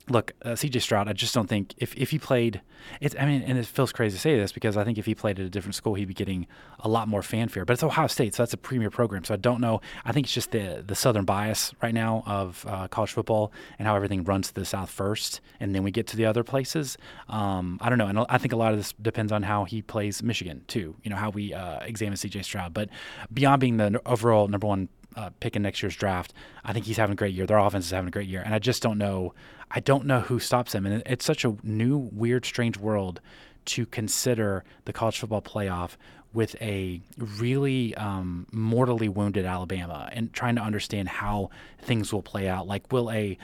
look, 0.09 0.33
uh, 0.43 0.49
CJ 0.49 0.81
Stroud, 0.81 1.07
I 1.07 1.13
just 1.13 1.33
don't 1.33 1.47
think 1.47 1.73
if, 1.77 1.95
if 1.95 2.11
he 2.11 2.19
played, 2.19 2.61
it's 3.01 3.15
I 3.19 3.25
mean, 3.25 3.41
and 3.43 3.57
it 3.57 3.65
feels 3.65 3.91
crazy 3.91 4.15
to 4.15 4.21
say 4.21 4.37
this 4.37 4.51
because 4.51 4.77
I 4.77 4.83
think 4.83 4.97
if 4.97 5.05
he 5.05 5.15
played 5.15 5.39
at 5.39 5.45
a 5.45 5.49
different 5.49 5.75
school, 5.75 5.93
he'd 5.93 6.07
be 6.07 6.13
getting 6.13 6.47
a 6.79 6.89
lot 6.89 7.07
more 7.07 7.21
fanfare. 7.21 7.65
But 7.65 7.73
it's 7.73 7.83
Ohio 7.83 8.07
State, 8.07 8.35
so 8.35 8.43
that's 8.43 8.53
a 8.53 8.57
premier 8.57 8.89
program. 8.89 9.23
So 9.23 9.33
I 9.33 9.37
don't 9.37 9.61
know. 9.61 9.81
I 10.05 10.11
think 10.11 10.25
it's 10.25 10.33
just 10.33 10.51
the 10.51 10.83
the 10.85 10.95
southern 10.95 11.25
bias 11.25 11.73
right 11.81 11.93
now 11.93 12.23
of 12.25 12.65
uh, 12.67 12.87
college 12.87 13.11
football 13.11 13.51
and 13.77 13.87
how 13.87 13.95
everything 13.95 14.23
runs 14.23 14.47
to 14.49 14.53
the 14.53 14.65
South 14.65 14.89
first, 14.89 15.41
and 15.59 15.75
then 15.75 15.83
we 15.83 15.91
get 15.91 16.07
to 16.07 16.17
the 16.17 16.25
other 16.25 16.43
places. 16.43 16.97
Um, 17.27 17.77
I 17.81 17.89
don't 17.89 17.97
know, 17.97 18.07
and 18.07 18.19
I 18.29 18.37
think 18.37 18.53
a 18.53 18.57
lot 18.57 18.71
of 18.71 18.79
this 18.79 18.93
depends 18.93 19.31
on 19.31 19.43
how 19.43 19.65
he 19.65 19.81
plays 19.81 20.23
Michigan 20.23 20.63
too. 20.67 20.95
You 21.03 21.09
know 21.11 21.17
how 21.17 21.29
we 21.29 21.53
uh, 21.53 21.79
examine 21.81 22.15
CJ 22.15 22.43
Stroud, 22.43 22.73
but 22.73 22.89
beyond 23.33 23.59
being 23.61 23.77
the 23.77 24.01
overall 24.05 24.47
number 24.47 24.67
one 24.67 24.89
uh, 25.15 25.29
pick 25.39 25.55
in 25.55 25.61
next 25.61 25.81
year's 25.81 25.95
draft. 25.95 26.33
I 26.63 26.73
think 26.73 26.85
he's 26.85 26.97
having 26.97 27.13
a 27.13 27.15
great 27.15 27.33
year. 27.33 27.45
Their 27.45 27.57
offense 27.57 27.85
is 27.85 27.91
having 27.91 28.07
a 28.07 28.11
great 28.11 28.27
year, 28.27 28.41
and 28.43 28.53
I 28.53 28.59
just 28.59 28.81
don't 28.81 28.97
know. 28.97 29.33
I 29.71 29.79
don't 29.79 30.05
know 30.05 30.21
who 30.21 30.39
stops 30.39 30.71
them. 30.71 30.85
And 30.85 31.03
it's 31.05 31.25
such 31.25 31.45
a 31.45 31.55
new, 31.63 31.97
weird, 31.97 32.45
strange 32.45 32.77
world 32.77 33.21
to 33.65 33.85
consider 33.85 34.63
the 34.85 34.93
college 34.93 35.19
football 35.19 35.41
playoff 35.41 35.91
with 36.33 36.55
a 36.61 37.01
really 37.17 37.95
um, 37.95 38.47
mortally 38.51 39.09
wounded 39.09 39.45
Alabama 39.45 40.09
and 40.11 40.31
trying 40.33 40.55
to 40.55 40.61
understand 40.61 41.09
how 41.09 41.49
things 41.81 42.13
will 42.13 42.21
play 42.21 42.47
out. 42.47 42.67
Like, 42.67 42.91
will 42.91 43.11
a 43.11 43.37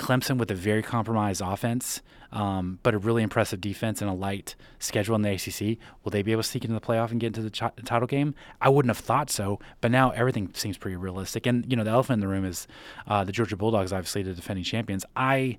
Clemson 0.00 0.38
with 0.38 0.50
a 0.50 0.54
very 0.54 0.82
compromised 0.82 1.42
offense, 1.44 2.00
um, 2.32 2.78
but 2.82 2.94
a 2.94 2.98
really 2.98 3.22
impressive 3.22 3.60
defense 3.60 4.00
and 4.00 4.10
a 4.10 4.14
light 4.14 4.54
schedule 4.78 5.14
in 5.14 5.22
the 5.22 5.30
ACC. 5.30 5.78
Will 6.02 6.10
they 6.10 6.22
be 6.22 6.32
able 6.32 6.42
to 6.42 6.48
sneak 6.48 6.64
into 6.64 6.74
the 6.74 6.80
playoff 6.80 7.10
and 7.10 7.20
get 7.20 7.28
into 7.28 7.42
the 7.42 7.50
ch- 7.50 7.84
title 7.84 8.06
game? 8.06 8.34
I 8.60 8.68
wouldn't 8.68 8.90
have 8.94 9.04
thought 9.04 9.30
so, 9.30 9.60
but 9.80 9.90
now 9.90 10.10
everything 10.10 10.50
seems 10.54 10.78
pretty 10.78 10.96
realistic. 10.96 11.46
And 11.46 11.70
you 11.70 11.76
know, 11.76 11.84
the 11.84 11.90
elephant 11.90 12.14
in 12.14 12.20
the 12.20 12.28
room 12.28 12.44
is 12.44 12.66
uh, 13.06 13.24
the 13.24 13.32
Georgia 13.32 13.56
Bulldogs, 13.56 13.92
obviously 13.92 14.22
the 14.22 14.32
defending 14.32 14.64
champions. 14.64 15.04
I 15.16 15.58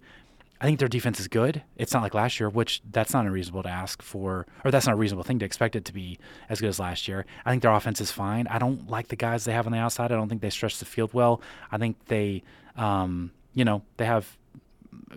I 0.61 0.65
think 0.65 0.77
their 0.77 0.87
defense 0.87 1.19
is 1.19 1.27
good. 1.27 1.63
It's 1.75 1.91
not 1.91 2.03
like 2.03 2.13
last 2.13 2.39
year, 2.39 2.47
which 2.47 2.83
that's 2.91 3.13
not 3.13 3.25
unreasonable 3.25 3.63
to 3.63 3.69
ask 3.69 4.03
for, 4.03 4.45
or 4.63 4.69
that's 4.69 4.85
not 4.85 4.93
a 4.93 4.95
reasonable 4.95 5.23
thing 5.23 5.39
to 5.39 5.45
expect 5.45 5.75
it 5.75 5.85
to 5.85 5.93
be 5.93 6.19
as 6.49 6.61
good 6.61 6.69
as 6.69 6.79
last 6.79 7.07
year. 7.07 7.25
I 7.43 7.49
think 7.49 7.63
their 7.63 7.71
offense 7.71 7.99
is 7.99 8.11
fine. 8.11 8.45
I 8.45 8.59
don't 8.59 8.87
like 8.87 9.07
the 9.07 9.15
guys 9.15 9.43
they 9.43 9.53
have 9.53 9.65
on 9.65 9.71
the 9.71 9.79
outside. 9.79 10.11
I 10.11 10.15
don't 10.15 10.29
think 10.29 10.41
they 10.41 10.51
stretch 10.51 10.77
the 10.77 10.85
field 10.85 11.15
well. 11.15 11.41
I 11.71 11.79
think 11.79 11.97
they, 12.05 12.43
um, 12.77 13.31
you 13.53 13.65
know, 13.65 13.83
they 13.97 14.05
have 14.05 14.37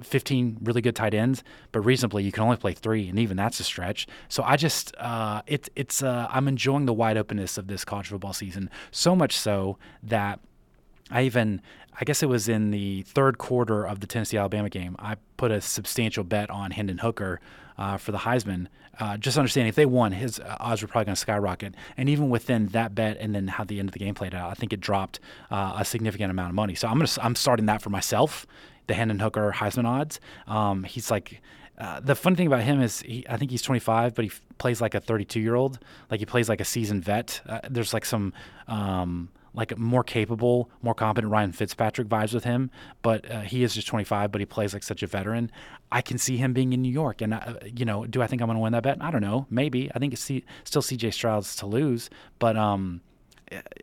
15 0.03 0.59
really 0.63 0.81
good 0.81 0.97
tight 0.97 1.15
ends, 1.15 1.45
but 1.73 1.81
reasonably 1.81 2.23
you 2.25 2.33
can 2.33 2.43
only 2.43 2.57
play 2.57 2.73
three, 2.73 3.09
and 3.09 3.19
even 3.19 3.37
that's 3.37 3.61
a 3.61 3.65
stretch. 3.65 4.07
So 4.29 4.43
I 4.43 4.57
just, 4.57 4.95
uh, 4.97 5.43
it's, 5.47 5.69
it's, 5.77 6.03
uh, 6.03 6.29
I'm 6.31 6.49
enjoying 6.49 6.87
the 6.87 6.93
wide 6.93 7.17
openness 7.17 7.59
of 7.59 7.67
this 7.67 7.85
college 7.85 8.09
football 8.09 8.33
season 8.33 8.71
so 8.91 9.15
much 9.15 9.37
so 9.37 9.79
that 10.03 10.41
I 11.11 11.23
even, 11.23 11.61
I 11.99 12.05
guess 12.05 12.23
it 12.23 12.29
was 12.29 12.49
in 12.49 12.71
the 12.71 13.03
third 13.03 13.39
quarter 13.39 13.87
of 13.87 14.01
the 14.01 14.07
Tennessee 14.07 14.37
Alabama 14.37 14.69
game, 14.69 14.97
I 14.99 15.17
put 15.37 15.51
a 15.51 15.61
substantial 15.61 16.25
bet 16.25 16.51
on 16.51 16.71
Hendon 16.71 16.99
Hooker 16.99 17.41
uh, 17.79 17.97
for 17.97 18.13
the 18.13 18.19
Heisman. 18.19 18.67
Uh, 18.99 19.17
just 19.17 19.37
understanding 19.37 19.69
if 19.69 19.75
they 19.75 19.87
won, 19.87 20.13
his 20.13 20.39
uh, 20.39 20.57
odds 20.61 20.83
were 20.83 20.89
probably 20.89 21.07
going 21.07 21.15
to 21.15 21.21
skyrocket. 21.21 21.75
And 21.97 22.09
even 22.09 22.31
within 22.31 22.69
that 22.69 22.95
bet, 22.95 23.17
and 23.19 23.35
then 23.35 23.49
how 23.49 23.65
the 23.65 23.81
end 23.81 23.89
of 23.89 23.93
the 23.93 23.99
game 23.99 24.15
played 24.15 24.35
out, 24.35 24.51
I 24.51 24.55
think 24.55 24.73
it 24.73 24.81
dropped 24.81 25.19
uh, 25.51 25.75
a 25.79 25.85
significant 25.85 26.31
amount 26.31 26.51
of 26.51 26.55
money. 26.55 26.75
So 26.75 26.89
I'm 26.89 26.99
gonna, 26.99 27.11
I'm 27.21 27.35
starting 27.35 27.67
that 27.67 27.83
for 27.83 27.91
myself. 27.91 28.47
The 28.87 28.95
Hendon 28.95 29.19
Hooker 29.19 29.53
Heisman 29.53 29.87
odds. 29.87 30.21
Um, 30.47 30.85
he's 30.85 31.11
like. 31.11 31.41
Uh, 31.77 31.99
the 31.99 32.15
funny 32.15 32.37
thing 32.37 32.47
about 32.47 32.63
him 32.63 32.81
is, 32.81 33.01
he, 33.01 33.27
I 33.29 33.37
think 33.37 33.51
he's 33.51 33.61
25, 33.61 34.15
but 34.15 34.25
he 34.25 34.31
f- 34.31 34.41
plays 34.59 34.81
like 34.81 34.95
a 34.95 35.01
32 35.01 35.41
year 35.41 35.57
old. 35.57 35.81
Like 36.09 36.21
he 36.21 36.25
plays 36.25 36.49
like 36.49 36.61
a 36.61 36.65
seasoned 36.65 37.03
vet. 37.03 37.41
Uh, 37.49 37.59
there's 37.69 37.93
like 37.93 38.05
some 38.05 38.33
um, 38.69 39.29
like 39.55 39.77
more 39.79 40.03
capable, 40.03 40.69
more 40.83 40.95
competent 40.95 41.33
Ryan 41.33 41.53
Fitzpatrick 41.53 42.09
vibes 42.09 42.35
with 42.35 42.45
him, 42.45 42.71
but 43.03 43.31
uh, 43.31 43.41
he 43.41 43.63
is 43.63 43.75
just 43.75 43.87
25, 43.87 44.33
but 44.33 44.41
he 44.41 44.45
plays 44.47 44.73
like 44.75 44.83
such 44.83 45.03
a 45.03 45.07
veteran. 45.07 45.51
I 45.93 46.03
can 46.03 46.19
see 46.19 46.37
him 46.37 46.53
being 46.53 46.73
in 46.73 46.83
New 46.83 46.93
York, 46.93 47.21
and 47.21 47.35
uh, 47.35 47.55
you 47.65 47.85
know, 47.85 48.05
do 48.05 48.21
I 48.21 48.27
think 48.27 48.43
I'm 48.43 48.49
going 48.49 48.57
to 48.57 48.63
win 48.63 48.73
that 48.73 48.83
bet? 48.83 48.99
I 49.01 49.11
don't 49.11 49.23
know, 49.23 49.47
maybe. 49.49 49.91
I 49.95 49.99
think 49.99 50.13
it's 50.13 50.23
C- 50.23 50.45
still 50.65 50.83
C.J. 50.83 51.13
Stroud's 51.13 51.57
to 51.57 51.67
lose, 51.67 52.11
but 52.39 52.57
um, 52.57 53.01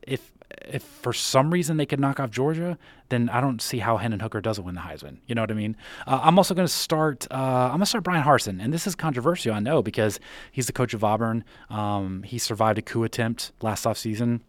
if 0.04 0.32
if 0.68 0.84
for 0.84 1.14
some 1.14 1.52
reason 1.52 1.78
they 1.78 1.86
could 1.86 2.00
knock 2.00 2.20
off 2.20 2.30
Georgia, 2.30 2.78
then 3.10 3.30
I 3.30 3.42
don't 3.42 3.62
see 3.62 3.80
how 3.80 3.98
Hendon 3.98 4.20
Hooker 4.20 4.42
doesn't 4.42 4.64
win 4.64 4.76
the 4.76 4.82
Heisman. 4.82 5.18
You 5.28 5.36
know 5.36 5.42
what 5.42 5.52
I 5.52 5.56
mean? 5.56 5.76
Uh, 6.06 6.20
I'm 6.24 6.38
also 6.38 6.54
going 6.54 6.68
to 6.68 6.74
start. 6.74 7.28
Uh, 7.32 7.36
I'm 7.36 7.70
going 7.72 7.80
to 7.82 7.86
start 7.86 8.04
Bryan 8.04 8.24
Harsin, 8.24 8.62
and 8.62 8.74
this 8.74 8.88
is 8.88 8.96
controversial, 8.96 9.54
I 9.54 9.60
know, 9.60 9.82
because 9.82 10.20
he's 10.52 10.68
the 10.68 10.74
coach 10.74 10.94
of 10.94 11.04
Auburn. 11.04 11.44
Um, 11.70 12.24
he 12.24 12.38
survived 12.38 12.78
a 12.78 12.82
coup 12.82 13.04
attempt 13.04 13.52
last 13.62 13.86
offseason. 13.86 14.42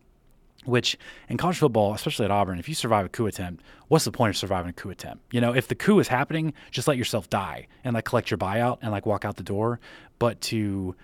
Which 0.65 0.97
in 1.29 1.37
college 1.37 1.59
football, 1.59 1.93
especially 1.95 2.25
at 2.25 2.31
Auburn, 2.31 2.59
if 2.59 2.69
you 2.69 2.75
survive 2.75 3.05
a 3.05 3.09
coup 3.09 3.27
attempt, 3.27 3.65
what's 3.89 4.05
the 4.05 4.13
point 4.13 4.31
of 4.31 4.37
surviving 4.37 4.71
a 4.71 4.73
coup 4.73 4.91
attempt? 4.91 5.25
You 5.33 5.41
know, 5.41 5.53
if 5.55 5.67
the 5.67 5.75
coup 5.75 5.99
is 5.99 6.09
happening, 6.09 6.53
just 6.71 6.87
let 6.87 6.97
yourself 6.97 7.29
die 7.29 7.67
and 7.83 7.95
like 7.95 8.05
collect 8.05 8.31
your 8.31 8.39
buyout 8.39 8.79
and 8.81 8.93
like 8.93 9.05
walk 9.05 9.25
out 9.25 9.37
the 9.37 9.43
door. 9.43 9.81
But 10.19 10.41
to 10.43 10.95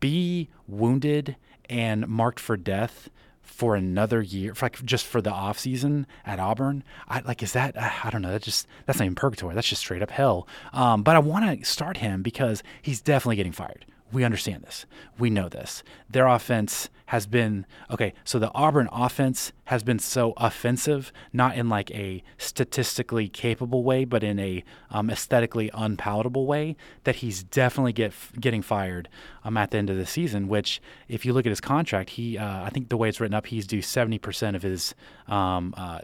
be 0.00 0.50
wounded 0.68 1.36
and 1.68 2.06
marked 2.06 2.40
for 2.40 2.56
death 2.56 3.08
for 3.46 3.76
another 3.76 4.20
year, 4.20 4.54
for 4.54 4.66
like 4.66 4.84
just 4.84 5.06
for 5.06 5.22
the 5.22 5.30
off 5.30 5.58
season 5.58 6.06
at 6.24 6.38
Auburn. 6.38 6.84
I 7.08 7.20
like 7.20 7.42
is 7.42 7.52
that 7.52 7.76
I 7.80 8.10
don't 8.10 8.22
know. 8.22 8.30
That 8.30 8.42
just 8.42 8.66
that's 8.84 8.98
not 8.98 9.06
even 9.06 9.14
purgatory. 9.14 9.54
That's 9.54 9.68
just 9.68 9.80
straight 9.80 10.02
up 10.02 10.10
hell. 10.10 10.46
Um, 10.72 11.02
but 11.02 11.16
I 11.16 11.20
want 11.20 11.60
to 11.60 11.64
start 11.64 11.98
him 11.98 12.22
because 12.22 12.62
he's 12.82 13.00
definitely 13.00 13.36
getting 13.36 13.52
fired. 13.52 13.86
We 14.12 14.24
understand 14.24 14.62
this. 14.64 14.84
We 15.18 15.30
know 15.30 15.48
this. 15.48 15.82
Their 16.10 16.26
offense 16.26 16.90
has 17.06 17.26
been 17.26 17.66
okay. 17.90 18.12
So 18.24 18.38
the 18.38 18.52
Auburn 18.52 18.88
offense 18.92 19.52
has 19.66 19.82
been 19.82 19.98
so 19.98 20.32
offensive, 20.36 21.12
not 21.32 21.56
in 21.56 21.68
like 21.68 21.90
a 21.92 22.22
statistically 22.38 23.28
capable 23.28 23.84
way, 23.84 24.04
but 24.04 24.22
in 24.22 24.38
a 24.38 24.64
um, 24.90 25.10
aesthetically 25.10 25.70
unpalatable 25.72 26.46
way, 26.46 26.76
that 27.04 27.16
he's 27.16 27.42
definitely 27.42 27.92
get 27.92 28.12
getting 28.40 28.62
fired 28.62 29.08
um, 29.44 29.56
at 29.56 29.70
the 29.70 29.78
end 29.78 29.90
of 29.90 29.96
the 29.96 30.06
season. 30.06 30.48
Which, 30.48 30.80
if 31.08 31.24
you 31.24 31.32
look 31.32 31.46
at 31.46 31.50
his 31.50 31.60
contract, 31.60 32.10
he 32.10 32.38
uh, 32.38 32.64
I 32.64 32.70
think 32.70 32.88
the 32.88 32.96
way 32.96 33.08
it's 33.08 33.20
written 33.20 33.34
up, 33.34 33.46
he's 33.46 33.66
due 33.66 33.82
seventy 33.82 34.18
percent 34.18 34.56
of 34.56 34.62
his 34.62 34.94
um, 35.28 35.74
uh, 35.76 36.00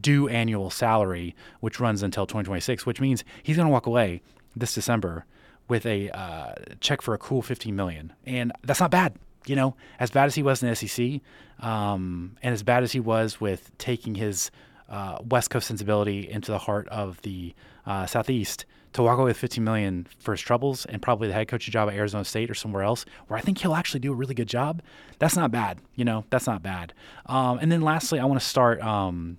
due 0.00 0.28
annual 0.28 0.70
salary, 0.70 1.34
which 1.60 1.80
runs 1.80 2.02
until 2.02 2.26
2026, 2.26 2.86
which 2.86 3.00
means 3.00 3.24
he's 3.42 3.56
going 3.56 3.66
to 3.66 3.72
walk 3.72 3.86
away 3.86 4.22
this 4.56 4.74
December 4.74 5.24
with 5.68 5.86
a 5.86 6.10
uh, 6.10 6.54
check 6.80 7.00
for 7.02 7.14
a 7.14 7.18
cool 7.18 7.42
15 7.42 7.74
million, 7.74 8.12
and 8.26 8.52
that's 8.62 8.80
not 8.80 8.90
bad. 8.90 9.14
You 9.46 9.56
know, 9.56 9.76
as 10.00 10.10
bad 10.10 10.26
as 10.26 10.34
he 10.34 10.42
was 10.42 10.62
in 10.62 10.70
the 10.70 10.76
SEC, 10.76 11.20
um, 11.60 12.36
and 12.42 12.52
as 12.52 12.62
bad 12.62 12.82
as 12.82 12.92
he 12.92 13.00
was 13.00 13.40
with 13.40 13.76
taking 13.78 14.14
his 14.14 14.50
uh, 14.88 15.18
West 15.24 15.50
Coast 15.50 15.66
sensibility 15.68 16.28
into 16.28 16.50
the 16.50 16.58
heart 16.58 16.88
of 16.88 17.20
the 17.22 17.54
uh, 17.86 18.06
Southeast, 18.06 18.64
to 18.94 19.02
walk 19.02 19.18
away 19.18 19.26
with 19.26 19.36
15 19.36 19.62
million 19.62 20.06
for 20.18 20.32
his 20.32 20.40
troubles 20.40 20.86
and 20.86 21.02
probably 21.02 21.26
the 21.28 21.34
head 21.34 21.48
coaching 21.48 21.72
job 21.72 21.88
at 21.88 21.94
Arizona 21.94 22.24
State 22.24 22.48
or 22.48 22.54
somewhere 22.54 22.84
else, 22.84 23.04
where 23.26 23.36
I 23.36 23.42
think 23.42 23.58
he'll 23.58 23.74
actually 23.74 24.00
do 24.00 24.12
a 24.12 24.14
really 24.14 24.34
good 24.34 24.48
job. 24.48 24.82
That's 25.18 25.36
not 25.36 25.50
bad. 25.50 25.80
You 25.96 26.04
know, 26.04 26.24
that's 26.30 26.46
not 26.46 26.62
bad. 26.62 26.94
Um, 27.26 27.58
and 27.60 27.70
then 27.70 27.80
lastly, 27.80 28.20
I 28.20 28.24
want 28.24 28.40
to 28.40 28.46
start 28.46 28.80
um, 28.82 29.38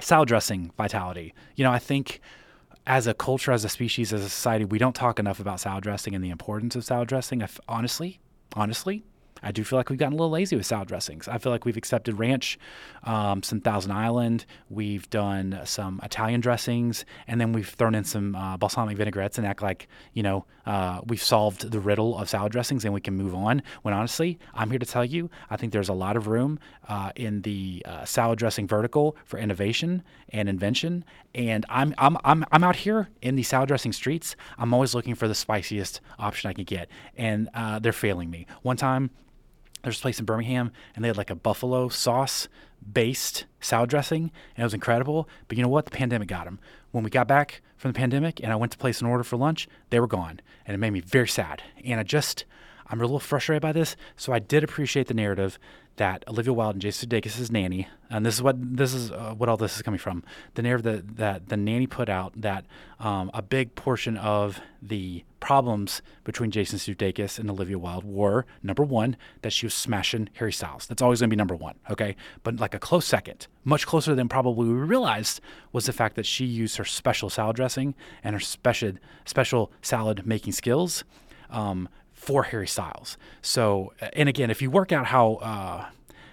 salad 0.00 0.28
dressing 0.28 0.70
vitality. 0.76 1.34
You 1.56 1.64
know, 1.64 1.72
I 1.72 1.80
think 1.80 2.20
as 2.86 3.08
a 3.08 3.14
culture, 3.14 3.50
as 3.50 3.64
a 3.64 3.68
species, 3.68 4.12
as 4.12 4.22
a 4.22 4.28
society, 4.28 4.64
we 4.64 4.78
don't 4.78 4.94
talk 4.94 5.18
enough 5.18 5.40
about 5.40 5.58
salad 5.58 5.82
dressing 5.82 6.14
and 6.14 6.22
the 6.22 6.30
importance 6.30 6.76
of 6.76 6.84
salad 6.84 7.08
dressing. 7.08 7.40
If, 7.40 7.58
honestly, 7.68 8.20
honestly, 8.54 9.04
I 9.42 9.52
do 9.52 9.64
feel 9.64 9.78
like 9.78 9.90
we've 9.90 9.98
gotten 9.98 10.14
a 10.14 10.16
little 10.16 10.30
lazy 10.30 10.56
with 10.56 10.66
salad 10.66 10.88
dressings. 10.88 11.28
I 11.28 11.38
feel 11.38 11.52
like 11.52 11.64
we've 11.64 11.76
accepted 11.76 12.18
ranch, 12.18 12.58
um, 13.04 13.42
some 13.42 13.60
Thousand 13.60 13.92
Island, 13.92 14.44
we've 14.70 15.08
done 15.10 15.60
some 15.64 16.00
Italian 16.02 16.40
dressings, 16.40 17.04
and 17.26 17.40
then 17.40 17.52
we've 17.52 17.68
thrown 17.68 17.94
in 17.94 18.04
some 18.04 18.34
uh, 18.34 18.56
balsamic 18.56 18.96
vinaigrettes 18.96 19.38
and 19.38 19.46
act 19.46 19.62
like 19.62 19.88
you 20.12 20.22
know 20.22 20.44
uh, 20.66 21.00
we've 21.06 21.22
solved 21.22 21.70
the 21.70 21.80
riddle 21.80 22.16
of 22.18 22.28
salad 22.28 22.52
dressings 22.52 22.84
and 22.84 22.94
we 22.94 23.00
can 23.00 23.14
move 23.14 23.34
on. 23.34 23.62
When 23.82 23.94
honestly, 23.94 24.38
I'm 24.54 24.70
here 24.70 24.78
to 24.78 24.86
tell 24.86 25.04
you, 25.04 25.30
I 25.50 25.56
think 25.56 25.72
there's 25.72 25.88
a 25.88 25.94
lot 25.94 26.16
of 26.16 26.26
room 26.26 26.58
uh, 26.88 27.10
in 27.16 27.42
the 27.42 27.84
uh, 27.86 28.04
salad 28.04 28.38
dressing 28.38 28.66
vertical 28.66 29.16
for 29.24 29.38
innovation 29.38 30.02
and 30.30 30.48
invention. 30.48 31.04
And 31.34 31.66
I'm 31.68 31.94
I'm 31.98 32.16
I'm 32.24 32.44
I'm 32.52 32.64
out 32.64 32.76
here 32.76 33.08
in 33.20 33.36
the 33.36 33.42
salad 33.42 33.68
dressing 33.68 33.92
streets. 33.92 34.36
I'm 34.58 34.72
always 34.72 34.94
looking 34.94 35.14
for 35.14 35.28
the 35.28 35.34
spiciest 35.34 36.00
option 36.18 36.50
I 36.50 36.52
can 36.52 36.64
get, 36.64 36.88
and 37.16 37.48
uh, 37.54 37.78
they're 37.78 37.92
failing 37.92 38.30
me. 38.30 38.46
One 38.62 38.76
time 38.76 39.10
there's 39.82 39.98
a 39.98 40.02
place 40.02 40.18
in 40.18 40.24
Birmingham, 40.24 40.72
and 40.94 41.04
they 41.04 41.08
had 41.08 41.16
like 41.16 41.30
a 41.30 41.34
buffalo 41.34 41.88
sauce 41.88 42.48
based 42.92 43.46
salad 43.60 43.90
dressing, 43.90 44.30
and 44.56 44.62
it 44.62 44.64
was 44.64 44.74
incredible. 44.74 45.28
But 45.48 45.56
you 45.56 45.62
know 45.62 45.68
what? 45.68 45.84
The 45.84 45.90
pandemic 45.90 46.28
got 46.28 46.44
them. 46.44 46.58
When 46.90 47.04
we 47.04 47.10
got 47.10 47.28
back 47.28 47.62
from 47.76 47.92
the 47.92 47.98
pandemic, 47.98 48.40
and 48.42 48.52
I 48.52 48.56
went 48.56 48.72
to 48.72 48.78
place 48.78 49.00
an 49.00 49.06
order 49.06 49.24
for 49.24 49.36
lunch, 49.36 49.68
they 49.90 50.00
were 50.00 50.06
gone, 50.06 50.40
and 50.66 50.74
it 50.74 50.78
made 50.78 50.92
me 50.92 51.00
very 51.00 51.28
sad. 51.28 51.62
And 51.84 51.98
I 51.98 52.02
just, 52.02 52.44
I'm 52.88 53.00
a 53.00 53.04
little 53.04 53.20
frustrated 53.20 53.62
by 53.62 53.72
this. 53.72 53.96
So 54.16 54.32
I 54.32 54.38
did 54.38 54.64
appreciate 54.64 55.08
the 55.08 55.14
narrative 55.14 55.58
that 55.96 56.24
Olivia 56.26 56.52
Wilde 56.52 56.76
and 56.76 56.82
Jason 56.82 57.08
Sudeikis' 57.08 57.50
nanny, 57.50 57.86
and 58.08 58.24
this 58.24 58.34
is 58.34 58.42
what 58.42 58.56
this 58.58 58.94
is 58.94 59.10
uh, 59.10 59.34
what 59.36 59.48
all 59.48 59.56
this 59.56 59.76
is 59.76 59.82
coming 59.82 59.98
from. 59.98 60.24
The 60.54 60.62
narrative 60.62 60.84
that, 60.84 61.16
that 61.16 61.48
the 61.48 61.56
nanny 61.56 61.86
put 61.86 62.08
out 62.08 62.32
that 62.40 62.64
um, 62.98 63.30
a 63.34 63.42
big 63.42 63.74
portion 63.74 64.16
of 64.16 64.60
the 64.80 65.24
problems 65.38 66.02
between 66.24 66.50
Jason 66.50 66.78
Sudeikis 66.78 67.38
and 67.38 67.50
Olivia 67.50 67.78
Wilde 67.78 68.04
were 68.04 68.46
number 68.62 68.84
one 68.84 69.16
that 69.42 69.52
she 69.52 69.66
was 69.66 69.74
smashing 69.74 70.30
Harry 70.34 70.52
Styles. 70.52 70.86
That's 70.86 71.02
always 71.02 71.20
going 71.20 71.28
to 71.28 71.34
be 71.34 71.38
number 71.38 71.56
one, 71.56 71.74
okay? 71.90 72.16
But 72.42 72.56
like 72.56 72.74
a 72.74 72.78
close 72.78 73.04
second, 73.04 73.48
much 73.64 73.86
closer 73.86 74.14
than 74.14 74.28
probably 74.28 74.68
we 74.68 74.74
realized, 74.74 75.40
was 75.72 75.86
the 75.86 75.92
fact 75.92 76.16
that 76.16 76.26
she 76.26 76.44
used 76.44 76.76
her 76.76 76.84
special 76.84 77.28
salad 77.28 77.56
dressing 77.56 77.94
and 78.24 78.34
her 78.34 78.40
special 78.40 78.92
special 79.24 79.72
salad 79.82 80.26
making 80.26 80.52
skills. 80.52 81.04
Um, 81.50 81.88
for 82.22 82.44
Harry 82.44 82.68
Styles. 82.68 83.16
So, 83.40 83.92
and 84.12 84.28
again, 84.28 84.48
if 84.48 84.62
you 84.62 84.70
work 84.70 84.92
out 84.92 85.06
how 85.06 85.34
uh, 85.34 85.86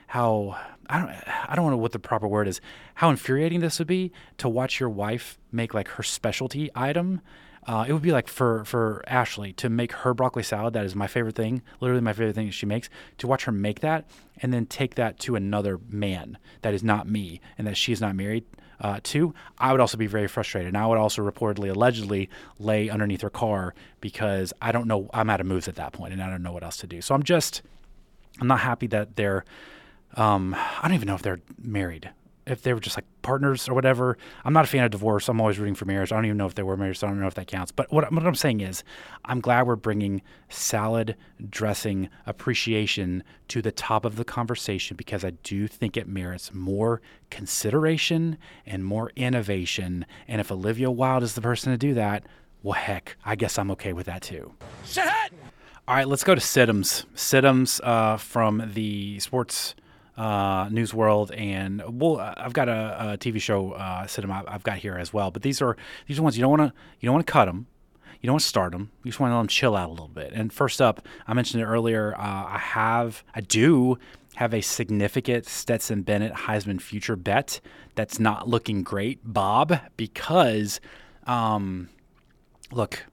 how 0.05 0.55
I 0.87 0.99
don't 0.99 1.11
I 1.49 1.55
don't 1.55 1.71
know 1.71 1.77
what 1.77 1.93
the 1.93 1.99
proper 1.99 2.27
word 2.27 2.47
is, 2.47 2.61
how 2.95 3.09
infuriating 3.09 3.59
this 3.59 3.79
would 3.79 3.87
be 3.87 4.11
to 4.37 4.47
watch 4.47 4.79
your 4.79 4.89
wife 4.89 5.39
make 5.51 5.73
like 5.73 5.87
her 5.89 6.03
specialty 6.03 6.69
item. 6.75 7.21
Uh, 7.65 7.85
it 7.87 7.93
would 7.93 8.03
be 8.03 8.11
like 8.11 8.27
for 8.27 8.63
for 8.65 9.03
Ashley 9.07 9.51
to 9.53 9.67
make 9.67 9.91
her 9.91 10.13
broccoli 10.13 10.43
salad. 10.43 10.75
That 10.75 10.85
is 10.85 10.95
my 10.95 11.07
favorite 11.07 11.35
thing, 11.35 11.63
literally 11.79 12.03
my 12.03 12.13
favorite 12.13 12.35
thing 12.35 12.45
that 12.45 12.53
she 12.53 12.67
makes. 12.67 12.87
To 13.17 13.27
watch 13.27 13.45
her 13.45 13.51
make 13.51 13.79
that 13.79 14.05
and 14.43 14.53
then 14.53 14.67
take 14.67 14.93
that 14.93 15.17
to 15.21 15.35
another 15.35 15.79
man 15.89 16.37
that 16.61 16.75
is 16.75 16.83
not 16.83 17.09
me 17.09 17.41
and 17.57 17.65
that 17.65 17.77
she 17.77 17.91
is 17.91 17.99
not 17.99 18.15
married 18.15 18.45
uh, 18.81 18.99
too, 19.03 19.33
I 19.57 19.71
would 19.71 19.81
also 19.81 19.97
be 19.97 20.07
very 20.07 20.27
frustrated. 20.27 20.69
And 20.69 20.77
I 20.77 20.85
would 20.85 20.97
also 20.97 21.21
reportedly, 21.21 21.69
allegedly, 21.69 22.29
lay 22.59 22.89
underneath 22.89 23.21
her 23.21 23.29
car 23.29 23.73
because 24.01 24.53
I 24.61 24.71
don't 24.71 24.87
know, 24.87 25.09
I'm 25.13 25.29
out 25.29 25.41
of 25.41 25.47
moves 25.47 25.67
at 25.67 25.75
that 25.75 25.93
point 25.93 26.13
and 26.13 26.21
I 26.21 26.29
don't 26.29 26.43
know 26.43 26.51
what 26.51 26.63
else 26.63 26.77
to 26.77 26.87
do. 26.87 27.01
So 27.01 27.13
I'm 27.15 27.23
just, 27.23 27.61
I'm 28.39 28.47
not 28.47 28.61
happy 28.61 28.87
that 28.87 29.15
they're, 29.15 29.43
um, 30.15 30.55
I 30.55 30.81
don't 30.83 30.93
even 30.93 31.07
know 31.07 31.15
if 31.15 31.21
they're 31.21 31.41
married 31.61 32.09
if 32.49 32.61
they 32.63 32.73
were 32.73 32.79
just 32.79 32.97
like 32.97 33.05
partners 33.21 33.67
or 33.67 33.73
whatever. 33.73 34.17
I'm 34.43 34.53
not 34.53 34.65
a 34.65 34.67
fan 34.67 34.83
of 34.83 34.91
divorce. 34.91 35.27
I'm 35.29 35.39
always 35.39 35.59
rooting 35.59 35.75
for 35.75 35.85
marriage. 35.85 36.11
I 36.11 36.15
don't 36.15 36.25
even 36.25 36.37
know 36.37 36.45
if 36.45 36.55
they 36.55 36.63
were 36.63 36.77
married, 36.77 36.97
so 36.97 37.07
I 37.07 37.09
don't 37.09 37.19
know 37.19 37.27
if 37.27 37.35
that 37.35 37.47
counts. 37.47 37.71
But 37.71 37.91
what, 37.91 38.11
what 38.11 38.25
I'm 38.25 38.35
saying 38.35 38.61
is, 38.61 38.83
I'm 39.25 39.41
glad 39.41 39.67
we're 39.67 39.75
bringing 39.75 40.21
salad 40.49 41.15
dressing 41.49 42.09
appreciation 42.25 43.23
to 43.49 43.61
the 43.61 43.71
top 43.71 44.05
of 44.05 44.15
the 44.15 44.25
conversation 44.25 44.97
because 44.97 45.23
I 45.23 45.31
do 45.31 45.67
think 45.67 45.97
it 45.97 46.07
merits 46.07 46.53
more 46.53 47.01
consideration 47.29 48.37
and 48.65 48.83
more 48.83 49.11
innovation. 49.15 50.05
And 50.27 50.41
if 50.41 50.51
Olivia 50.51 50.91
Wilde 50.91 51.23
is 51.23 51.35
the 51.35 51.41
person 51.41 51.71
to 51.71 51.77
do 51.77 51.93
that, 51.95 52.23
well, 52.63 52.73
heck, 52.73 53.15
I 53.23 53.35
guess 53.35 53.57
I'm 53.57 53.71
okay 53.71 53.93
with 53.93 54.07
that 54.07 54.21
too. 54.21 54.53
Shit! 54.85 55.05
All 55.87 55.95
right, 55.95 56.07
let's 56.07 56.23
go 56.23 56.35
to 56.35 56.41
Siddums. 56.41 57.05
Siddums 57.15 57.79
uh, 57.83 58.17
from 58.17 58.69
the 58.73 59.19
sports 59.19 59.73
uh, 60.19 60.67
News 60.69 60.93
World, 60.93 61.31
and 61.31 61.81
well, 61.87 62.19
I've 62.19 62.53
got 62.53 62.67
a, 62.67 63.13
a 63.13 63.17
TV 63.17 63.41
show 63.41 63.71
uh, 63.71 64.05
cinema 64.05 64.43
I've 64.47 64.63
got 64.63 64.77
here 64.77 64.97
as 64.97 65.13
well. 65.13 65.31
But 65.31 65.41
these 65.41 65.61
are 65.61 65.77
these 66.07 66.19
are 66.19 66.21
ones 66.21 66.37
you 66.37 66.41
don't 66.41 66.51
want 66.51 66.61
to 66.61 66.79
you 66.99 67.07
don't 67.07 67.13
want 67.13 67.25
to 67.25 67.31
cut 67.31 67.45
them. 67.45 67.67
You 68.21 68.27
don't 68.27 68.33
want 68.33 68.41
to 68.41 68.49
start 68.49 68.73
them. 68.73 68.91
You 69.03 69.11
just 69.11 69.19
want 69.21 69.31
to 69.31 69.35
let 69.35 69.41
them 69.41 69.47
chill 69.47 69.77
out 69.77 69.87
a 69.87 69.91
little 69.91 70.09
bit. 70.09 70.33
And 70.33 70.51
first 70.51 70.81
up, 70.81 71.05
I 71.25 71.33
mentioned 71.33 71.63
it 71.63 71.65
earlier. 71.65 72.13
Uh, 72.17 72.47
I 72.47 72.57
have, 72.57 73.23
I 73.33 73.39
do 73.39 73.97
have 74.35 74.53
a 74.53 74.59
significant 74.59 75.45
Stetson 75.45 76.01
Bennett 76.01 76.33
Heisman 76.33 76.81
future 76.81 77.15
bet 77.15 77.61
that's 77.95 78.19
not 78.19 78.45
looking 78.45 78.83
great, 78.83 79.19
Bob, 79.23 79.79
because, 79.95 80.81
um, 81.27 81.87
look, 82.73 83.05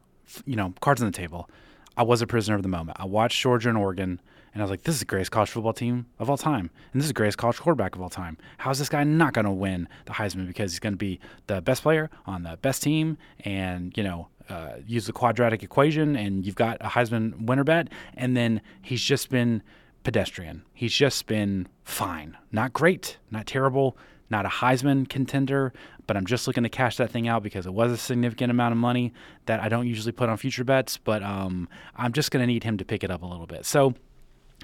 you 0.44 0.56
know, 0.56 0.74
cards 0.80 1.00
on 1.00 1.06
the 1.06 1.16
table. 1.16 1.48
I 1.96 2.02
was 2.02 2.20
a 2.20 2.26
prisoner 2.26 2.56
of 2.56 2.64
the 2.64 2.68
moment. 2.68 2.98
I 3.00 3.04
watched 3.04 3.40
Georgia 3.40 3.68
and 3.68 3.78
Oregon. 3.78 4.20
And 4.56 4.62
I 4.62 4.64
was 4.64 4.70
like, 4.70 4.84
this 4.84 4.94
is 4.94 5.00
the 5.00 5.04
greatest 5.04 5.32
college 5.32 5.50
football 5.50 5.74
team 5.74 6.06
of 6.18 6.30
all 6.30 6.38
time. 6.38 6.70
And 6.94 7.02
this 7.02 7.04
is 7.04 7.10
the 7.10 7.14
greatest 7.14 7.36
college 7.36 7.58
quarterback 7.58 7.94
of 7.94 8.00
all 8.00 8.08
time. 8.08 8.38
How 8.56 8.70
is 8.70 8.78
this 8.78 8.88
guy 8.88 9.04
not 9.04 9.34
going 9.34 9.44
to 9.44 9.50
win 9.50 9.86
the 10.06 10.12
Heisman? 10.12 10.46
Because 10.46 10.72
he's 10.72 10.80
going 10.80 10.94
to 10.94 10.96
be 10.96 11.20
the 11.46 11.60
best 11.60 11.82
player 11.82 12.08
on 12.24 12.42
the 12.42 12.56
best 12.62 12.82
team 12.82 13.18
and, 13.40 13.94
you 13.98 14.02
know, 14.02 14.28
uh, 14.48 14.76
use 14.86 15.04
the 15.04 15.12
quadratic 15.12 15.62
equation 15.62 16.16
and 16.16 16.46
you've 16.46 16.54
got 16.54 16.78
a 16.80 16.88
Heisman 16.88 17.44
winner 17.44 17.64
bet. 17.64 17.88
And 18.14 18.34
then 18.34 18.62
he's 18.80 19.02
just 19.02 19.28
been 19.28 19.62
pedestrian. 20.04 20.62
He's 20.72 20.94
just 20.94 21.26
been 21.26 21.68
fine. 21.84 22.38
Not 22.50 22.72
great, 22.72 23.18
not 23.30 23.46
terrible, 23.46 23.98
not 24.30 24.46
a 24.46 24.48
Heisman 24.48 25.06
contender, 25.06 25.74
but 26.06 26.16
I'm 26.16 26.24
just 26.24 26.46
looking 26.46 26.62
to 26.62 26.70
cash 26.70 26.96
that 26.96 27.10
thing 27.10 27.28
out 27.28 27.42
because 27.42 27.66
it 27.66 27.74
was 27.74 27.92
a 27.92 27.98
significant 27.98 28.50
amount 28.50 28.72
of 28.72 28.78
money 28.78 29.12
that 29.44 29.60
I 29.60 29.68
don't 29.68 29.86
usually 29.86 30.12
put 30.12 30.30
on 30.30 30.38
future 30.38 30.64
bets, 30.64 30.96
but 30.96 31.22
um, 31.22 31.68
I'm 31.94 32.12
just 32.12 32.30
going 32.30 32.40
to 32.40 32.46
need 32.46 32.64
him 32.64 32.78
to 32.78 32.86
pick 32.86 33.04
it 33.04 33.10
up 33.10 33.22
a 33.22 33.26
little 33.26 33.46
bit. 33.46 33.66
So, 33.66 33.94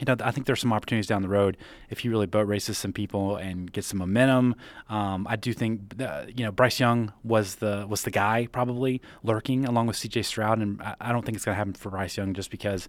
you 0.00 0.06
know, 0.06 0.16
I 0.24 0.30
think 0.30 0.46
there's 0.46 0.60
some 0.60 0.72
opportunities 0.72 1.06
down 1.06 1.22
the 1.22 1.28
road 1.28 1.56
if 1.90 2.00
he 2.00 2.08
really 2.08 2.26
boat 2.26 2.46
races 2.46 2.78
some 2.78 2.92
people 2.92 3.36
and 3.36 3.70
gets 3.70 3.88
some 3.88 3.98
momentum. 3.98 4.54
Um, 4.88 5.26
I 5.28 5.36
do 5.36 5.52
think, 5.52 5.94
you 6.34 6.44
know, 6.44 6.50
Bryce 6.50 6.80
Young 6.80 7.12
was 7.22 7.56
the 7.56 7.86
was 7.88 8.02
the 8.02 8.10
guy 8.10 8.48
probably 8.50 9.02
lurking 9.22 9.64
along 9.66 9.86
with 9.88 9.96
C.J. 9.96 10.22
Stroud, 10.22 10.60
and 10.60 10.80
I, 10.82 10.96
I 11.00 11.12
don't 11.12 11.24
think 11.24 11.36
it's 11.36 11.44
going 11.44 11.54
to 11.54 11.58
happen 11.58 11.74
for 11.74 11.90
Bryce 11.90 12.16
Young 12.16 12.32
just 12.32 12.50
because 12.50 12.88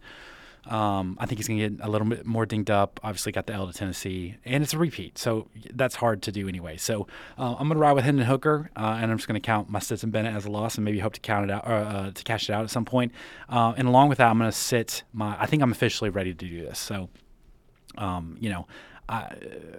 um, 0.65 1.17
I 1.20 1.25
think 1.25 1.39
he's 1.39 1.48
going 1.48 1.60
to 1.60 1.70
get 1.70 1.86
a 1.86 1.89
little 1.89 2.08
bit 2.08 2.25
more 2.25 2.46
dinged 2.46 2.72
up. 2.72 3.00
Obviously, 3.03 3.32
got 3.32 3.48
the 3.48 3.53
L 3.53 3.67
to 3.67 3.74
Tennessee, 3.74 4.38
and 4.46 4.63
it's 4.63 4.74
a 4.74 4.77
repeat, 4.77 5.17
so 5.17 5.48
that's 5.74 5.96
hard 5.96 6.22
to 6.24 6.32
do 6.32 6.48
anyway. 6.48 6.77
So 6.77 7.08
uh, 7.38 7.51
I'm 7.51 7.67
going 7.67 7.72
to 7.72 7.75
ride 7.79 7.93
with 7.93 8.05
Hendon 8.05 8.25
Hooker, 8.25 8.70
uh, 8.75 8.98
and 9.01 9.12
I'm 9.12 9.17
just 9.17 9.27
going 9.27 9.39
to 9.39 9.46
count 9.46 9.70
my 9.70 9.79
Stetson 9.79 10.10
Bennett 10.10 10.34
as 10.34 10.46
a 10.46 10.51
loss, 10.51 10.75
and 10.75 10.86
maybe 10.86 11.00
hope 11.00 11.13
to 11.13 11.20
count 11.20 11.50
it 11.50 11.53
out 11.53 11.67
or 11.67 11.74
uh, 11.74 12.12
to 12.12 12.24
cash 12.24 12.50
it 12.50 12.53
out 12.53 12.63
at 12.63 12.70
some 12.70 12.86
point. 12.86 13.12
Uh, 13.50 13.74
and 13.75 13.88
along 13.88 14.10
with 14.10 14.20
that, 14.20 14.29
I'm 14.29 14.38
going 14.38 14.50
to 14.50 14.58
sit 14.58 15.03
my. 15.12 15.36
I 15.38 15.48
think 15.48 15.62
I'm 15.62 15.72
officially 15.72 16.10
ready 16.10 16.34
to 16.34 16.48
do 16.48 16.62
this. 16.65 16.79
So, 16.79 17.10
um, 17.98 18.38
you 18.39 18.50
know. 18.50 18.67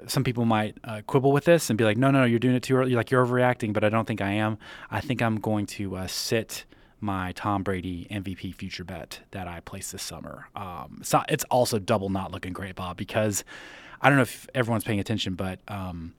some 0.07 0.23
people 0.23 0.45
might 0.45 0.77
uh, 0.85 1.01
quibble 1.07 1.33
with 1.33 1.45
this 1.45 1.71
and 1.71 1.79
be 1.79 1.85
like, 1.85 1.97
"No, 1.97 2.11
no, 2.11 2.25
you're 2.25 2.39
doing 2.39 2.55
it 2.55 2.63
too 2.63 2.77
early. 2.77 2.91
You're 2.91 3.01
like 3.01 3.11
you're 3.11 3.25
overreacting," 3.25 3.73
but 3.73 3.83
I 3.83 3.89
don't 3.89 4.07
think 4.07 4.21
I 4.21 4.33
am. 4.33 4.59
I 4.91 5.01
think 5.01 5.23
I'm 5.23 5.41
going 5.41 5.67
to 5.79 5.97
uh, 5.97 6.07
sit 6.07 6.67
my 7.05 7.33
Tom 7.33 7.63
Brady 7.63 8.07
MVP 8.11 8.55
future 8.55 8.85
bet 8.85 9.21
that 9.31 9.47
I 9.47 9.61
placed 9.61 9.93
this 9.93 10.03
summer. 10.03 10.49
Um, 10.57 10.99
it's, 11.01 11.15
it's 11.29 11.45
also 11.45 11.79
double 11.79 12.09
not 12.09 12.33
looking 12.33 12.53
great, 12.53 12.75
Bob, 12.75 12.97
because 12.97 13.45
I 14.01 14.09
don't 14.09 14.17
know 14.17 14.23
if 14.23 14.49
everyone's 14.55 14.85
paying 14.85 15.01
attention, 15.01 15.35
but 15.35 15.61
um, 15.69 16.15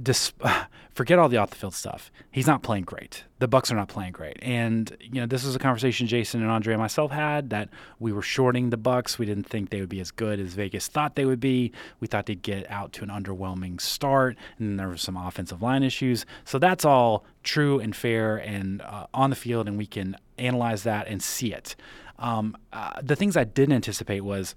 dis- 0.00 0.32
forget 0.94 1.18
all 1.18 1.28
the 1.28 1.36
off 1.36 1.50
the 1.50 1.56
field 1.56 1.74
stuff. 1.74 2.10
He's 2.30 2.46
not 2.46 2.62
playing 2.62 2.84
great. 2.84 3.24
The 3.38 3.48
Bucs 3.48 3.70
are 3.70 3.74
not 3.74 3.88
playing 3.88 4.12
great, 4.12 4.38
and 4.42 4.96
you 5.00 5.20
know 5.20 5.26
this 5.26 5.44
is 5.44 5.54
a 5.54 5.58
conversation 5.58 6.06
Jason 6.06 6.42
and 6.42 6.50
Andre 6.50 6.74
and 6.74 6.80
myself 6.80 7.10
had 7.10 7.50
that 7.50 7.68
we 7.98 8.12
were 8.12 8.22
shorting 8.22 8.70
the 8.70 8.78
Bucs. 8.78 9.18
We 9.18 9.26
didn't 9.26 9.44
think 9.44 9.70
they 9.70 9.80
would 9.80 9.88
be 9.88 10.00
as 10.00 10.10
good 10.10 10.40
as 10.40 10.54
Vegas 10.54 10.88
thought 10.88 11.14
they 11.14 11.24
would 11.24 11.40
be. 11.40 11.72
We 12.00 12.06
thought 12.06 12.26
they'd 12.26 12.42
get 12.42 12.70
out 12.70 12.92
to 12.94 13.02
an 13.02 13.10
underwhelming 13.10 13.80
start, 13.80 14.36
and 14.58 14.78
there 14.78 14.88
were 14.88 14.96
some 14.96 15.16
offensive 15.16 15.62
line 15.62 15.82
issues. 15.82 16.24
So 16.44 16.58
that's 16.58 16.84
all 16.84 17.24
true 17.42 17.78
and 17.80 17.94
fair 17.94 18.36
and 18.36 18.82
uh, 18.82 19.06
on 19.12 19.30
the 19.30 19.36
field, 19.36 19.68
and 19.68 19.76
we 19.76 19.86
can 19.86 20.16
analyze 20.38 20.82
that 20.84 21.08
and 21.08 21.22
see 21.22 21.52
it. 21.52 21.76
Um, 22.18 22.56
uh, 22.72 23.00
the 23.02 23.16
things 23.16 23.36
I 23.36 23.44
didn't 23.44 23.74
anticipate 23.74 24.20
was 24.20 24.54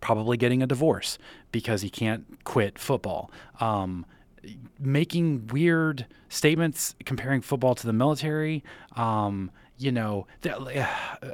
probably 0.00 0.36
getting 0.36 0.62
a 0.62 0.66
divorce 0.66 1.18
because 1.50 1.82
he 1.82 1.90
can't 1.90 2.24
quit 2.44 2.78
football. 2.78 3.30
Um, 3.60 4.06
making 4.78 5.48
weird 5.48 6.06
statements 6.28 6.94
comparing 7.04 7.40
football 7.40 7.74
to 7.74 7.86
the 7.86 7.92
military. 7.92 8.64
Um, 8.96 9.50
you 9.78 9.92
know, 9.92 10.26
uh, 10.44 10.86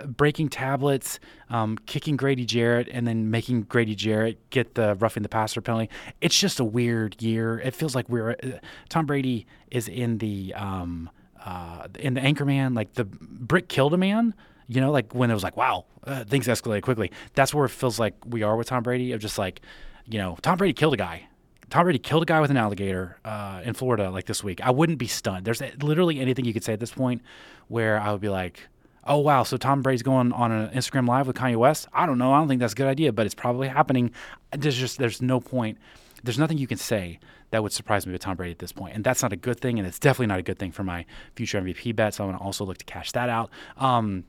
breaking 0.06 0.50
tablets, 0.50 1.18
um, 1.49 1.78
kicking 1.87 2.16
Grady 2.16 2.44
Jarrett, 2.44 2.88
and 2.92 3.06
then 3.06 3.30
making 3.30 3.62
Grady 3.62 3.94
Jarrett 3.94 4.38
get 4.50 4.75
the 4.75 4.94
roughing 4.96 5.23
the 5.23 5.28
passer 5.28 5.62
penalty. 5.62 5.90
It's 6.20 6.38
just 6.38 6.61
a 6.61 6.64
weird 6.64 7.20
year. 7.23 7.58
It 7.58 7.75
feels 7.75 7.94
like 7.94 8.08
we're 8.08 8.32
uh, 8.32 8.58
Tom 8.90 9.06
Brady 9.06 9.46
is 9.70 9.88
in 9.88 10.18
the 10.18 10.52
um, 10.54 11.08
uh, 11.42 11.88
in 11.99 12.14
the 12.14 12.20
Anchorman, 12.20 12.76
like 12.76 12.92
the 12.94 13.04
brick 13.04 13.68
killed 13.68 13.94
a 13.94 13.99
man. 13.99 14.34
You 14.66 14.80
know, 14.80 14.90
like 14.90 15.14
when 15.14 15.30
it 15.30 15.34
was 15.34 15.42
like, 15.42 15.56
wow, 15.56 15.84
uh, 16.06 16.25
things 16.25 16.46
escalated 16.46 16.82
quickly. 16.82 17.11
That's 17.34 17.52
where 17.54 17.64
it 17.66 17.70
feels 17.70 17.99
like 17.99 18.14
we 18.26 18.42
are 18.42 18.56
with 18.56 18.68
Tom 18.68 18.82
Brady. 18.82 19.12
Of 19.12 19.20
just 19.20 19.38
like, 19.38 19.62
you 20.06 20.18
know, 20.18 20.37
Tom 20.42 20.58
Brady 20.58 20.75
killed 20.75 20.94
a 20.94 20.99
guy 20.99 21.28
Tom 21.75 21.87
Brady 21.87 21.99
killed 21.99 22.23
a 22.23 22.26
guy 22.26 22.40
with 22.40 22.52
an 22.52 22.57
alligator 22.57 23.16
uh, 23.25 23.61
in 23.64 23.75
Florida 23.75 24.09
like 24.09 24.26
this 24.26 24.45
week, 24.45 24.61
I 24.61 24.71
wouldn't 24.71 24.97
be 24.97 25.09
stunned. 25.09 25.45
There's 25.45 25.61
literally 25.83 26.21
anything 26.21 26.45
you 26.45 26.52
could 26.52 26.62
say 26.62 26.73
at 26.73 26.78
this 26.78 26.93
point 26.93 27.21
where 27.66 27.99
I 27.99 28.12
would 28.12 28.21
be 28.21 28.28
like, 28.28 28.69
oh 29.02 29.19
wow, 29.19 29.43
so 29.43 29.57
Tom 29.57 29.83
Brady's 29.83 30.04
going 30.04 30.33
on 30.33 30.52
an 30.52 30.69
Instagram 30.69 31.09
live 31.09 31.26
with 31.26 31.35
Kanye 31.35 31.57
West. 31.57 31.88
I 31.93 32.07
don't 32.07 32.16
know. 32.16 32.33
I 32.33 32.38
don't 32.38 32.47
think 32.47 32.61
that's 32.61 32.75
a 32.75 32.76
good 32.76 32.87
idea, 32.87 33.12
but 33.12 33.26
it's 33.26 33.35
probably 33.35 33.66
happening. 33.66 34.12
There's 34.52 34.76
just 34.76 34.99
there's 34.99 35.21
no 35.21 35.40
point. 35.40 35.78
There's 36.23 36.38
nothing 36.38 36.58
you 36.58 36.69
can 36.69 36.78
say 36.78 37.19
that 37.50 37.65
would 37.65 37.73
surprise 37.73 38.06
me 38.06 38.13
with 38.13 38.23
Tom 38.23 38.37
Brady 38.37 38.52
at 38.52 38.60
this 38.60 38.71
point, 38.71 38.95
and 38.95 39.02
that's 39.02 39.23
not 39.23 39.32
a 39.32 39.37
good 39.37 39.58
thing, 39.58 39.80
and 39.80 39.89
it's 39.89 39.99
definitely 39.99 40.28
not 40.28 40.39
a 40.39 40.45
good 40.45 40.60
thing 40.60 40.71
for 40.71 40.84
my 40.84 41.04
future 41.34 41.60
MVP 41.60 41.97
bet. 41.97 42.15
So 42.15 42.23
I'm 42.23 42.30
going 42.30 42.39
to 42.39 42.45
also 42.45 42.65
look 42.65 42.78
to 42.78 42.84
cash 42.84 43.10
that 43.10 43.28
out. 43.28 43.50
Um, 43.78 44.26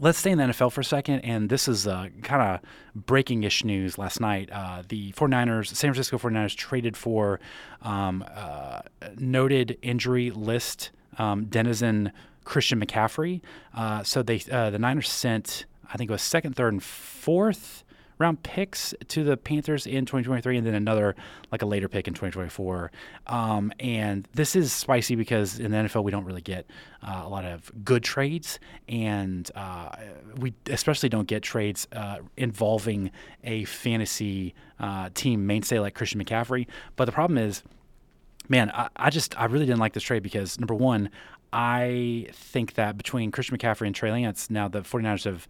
let's 0.00 0.18
stay 0.18 0.30
in 0.30 0.38
the 0.38 0.44
NFL 0.44 0.72
for 0.72 0.80
a 0.80 0.84
second. 0.84 1.20
And 1.20 1.48
this 1.48 1.68
is 1.68 1.86
uh, 1.86 2.08
kind 2.22 2.42
of 2.42 3.04
breaking 3.06 3.44
ish 3.44 3.64
news 3.64 3.98
last 3.98 4.20
night. 4.20 4.50
Uh, 4.52 4.82
the 4.88 5.12
49ers, 5.12 5.68
San 5.68 5.92
Francisco 5.92 6.18
49ers, 6.18 6.54
traded 6.54 6.96
for 6.96 7.40
um, 7.82 8.24
uh, 8.34 8.82
noted 9.18 9.78
injury 9.82 10.30
list 10.30 10.90
um, 11.18 11.46
denizen 11.46 12.12
Christian 12.44 12.80
McCaffrey. 12.80 13.40
Uh, 13.74 14.02
so 14.02 14.22
they 14.22 14.42
uh, 14.50 14.70
the 14.70 14.78
Niners 14.78 15.08
sent, 15.08 15.64
I 15.92 15.96
think 15.96 16.10
it 16.10 16.12
was 16.12 16.22
second, 16.22 16.54
third, 16.56 16.72
and 16.72 16.82
fourth 16.82 17.84
round 18.18 18.42
picks 18.42 18.94
to 19.08 19.24
the 19.24 19.36
Panthers 19.36 19.86
in 19.86 20.06
2023, 20.06 20.58
and 20.58 20.66
then 20.66 20.74
another 20.74 21.14
like 21.52 21.62
a 21.62 21.66
later 21.66 21.88
pick 21.88 22.08
in 22.08 22.14
2024. 22.14 22.90
Um, 23.26 23.72
and 23.78 24.26
this 24.32 24.56
is 24.56 24.72
spicy 24.72 25.14
because 25.14 25.58
in 25.58 25.70
the 25.70 25.76
NFL 25.78 26.04
we 26.04 26.10
don't 26.10 26.24
really 26.24 26.40
get 26.40 26.66
uh, 27.02 27.22
a 27.24 27.28
lot 27.28 27.44
of 27.44 27.70
good 27.84 28.02
trades, 28.02 28.58
and 28.88 29.50
uh, 29.54 29.90
we 30.36 30.54
especially 30.70 31.08
don't 31.08 31.28
get 31.28 31.42
trades 31.42 31.86
uh, 31.92 32.18
involving 32.36 33.10
a 33.44 33.64
fantasy 33.64 34.54
uh, 34.80 35.10
team 35.14 35.46
mainstay 35.46 35.78
like 35.78 35.94
Christian 35.94 36.22
McCaffrey. 36.22 36.66
But 36.96 37.06
the 37.06 37.12
problem 37.12 37.38
is. 37.38 37.62
Man, 38.48 38.70
I, 38.70 38.88
I 38.94 39.10
just 39.10 39.36
I 39.36 39.46
really 39.46 39.66
didn't 39.66 39.80
like 39.80 39.92
this 39.92 40.04
trade 40.04 40.22
because 40.22 40.60
number 40.60 40.74
one, 40.74 41.10
I 41.52 42.28
think 42.32 42.74
that 42.74 42.96
between 42.96 43.30
Christian 43.30 43.56
McCaffrey 43.56 43.86
and 43.86 43.94
Trey 43.94 44.12
Lance, 44.12 44.50
now 44.50 44.68
the 44.68 44.82
49ers 44.82 45.24
have 45.24 45.48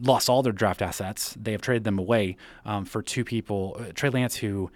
lost 0.00 0.28
all 0.28 0.42
their 0.42 0.52
draft 0.52 0.82
assets. 0.82 1.34
They 1.40 1.52
have 1.52 1.62
traded 1.62 1.84
them 1.84 1.98
away 1.98 2.36
um, 2.64 2.84
for 2.84 3.02
two 3.02 3.24
people. 3.24 3.76
Uh, 3.78 3.92
Trey 3.94 4.10
Lance, 4.10 4.36
who 4.36 4.70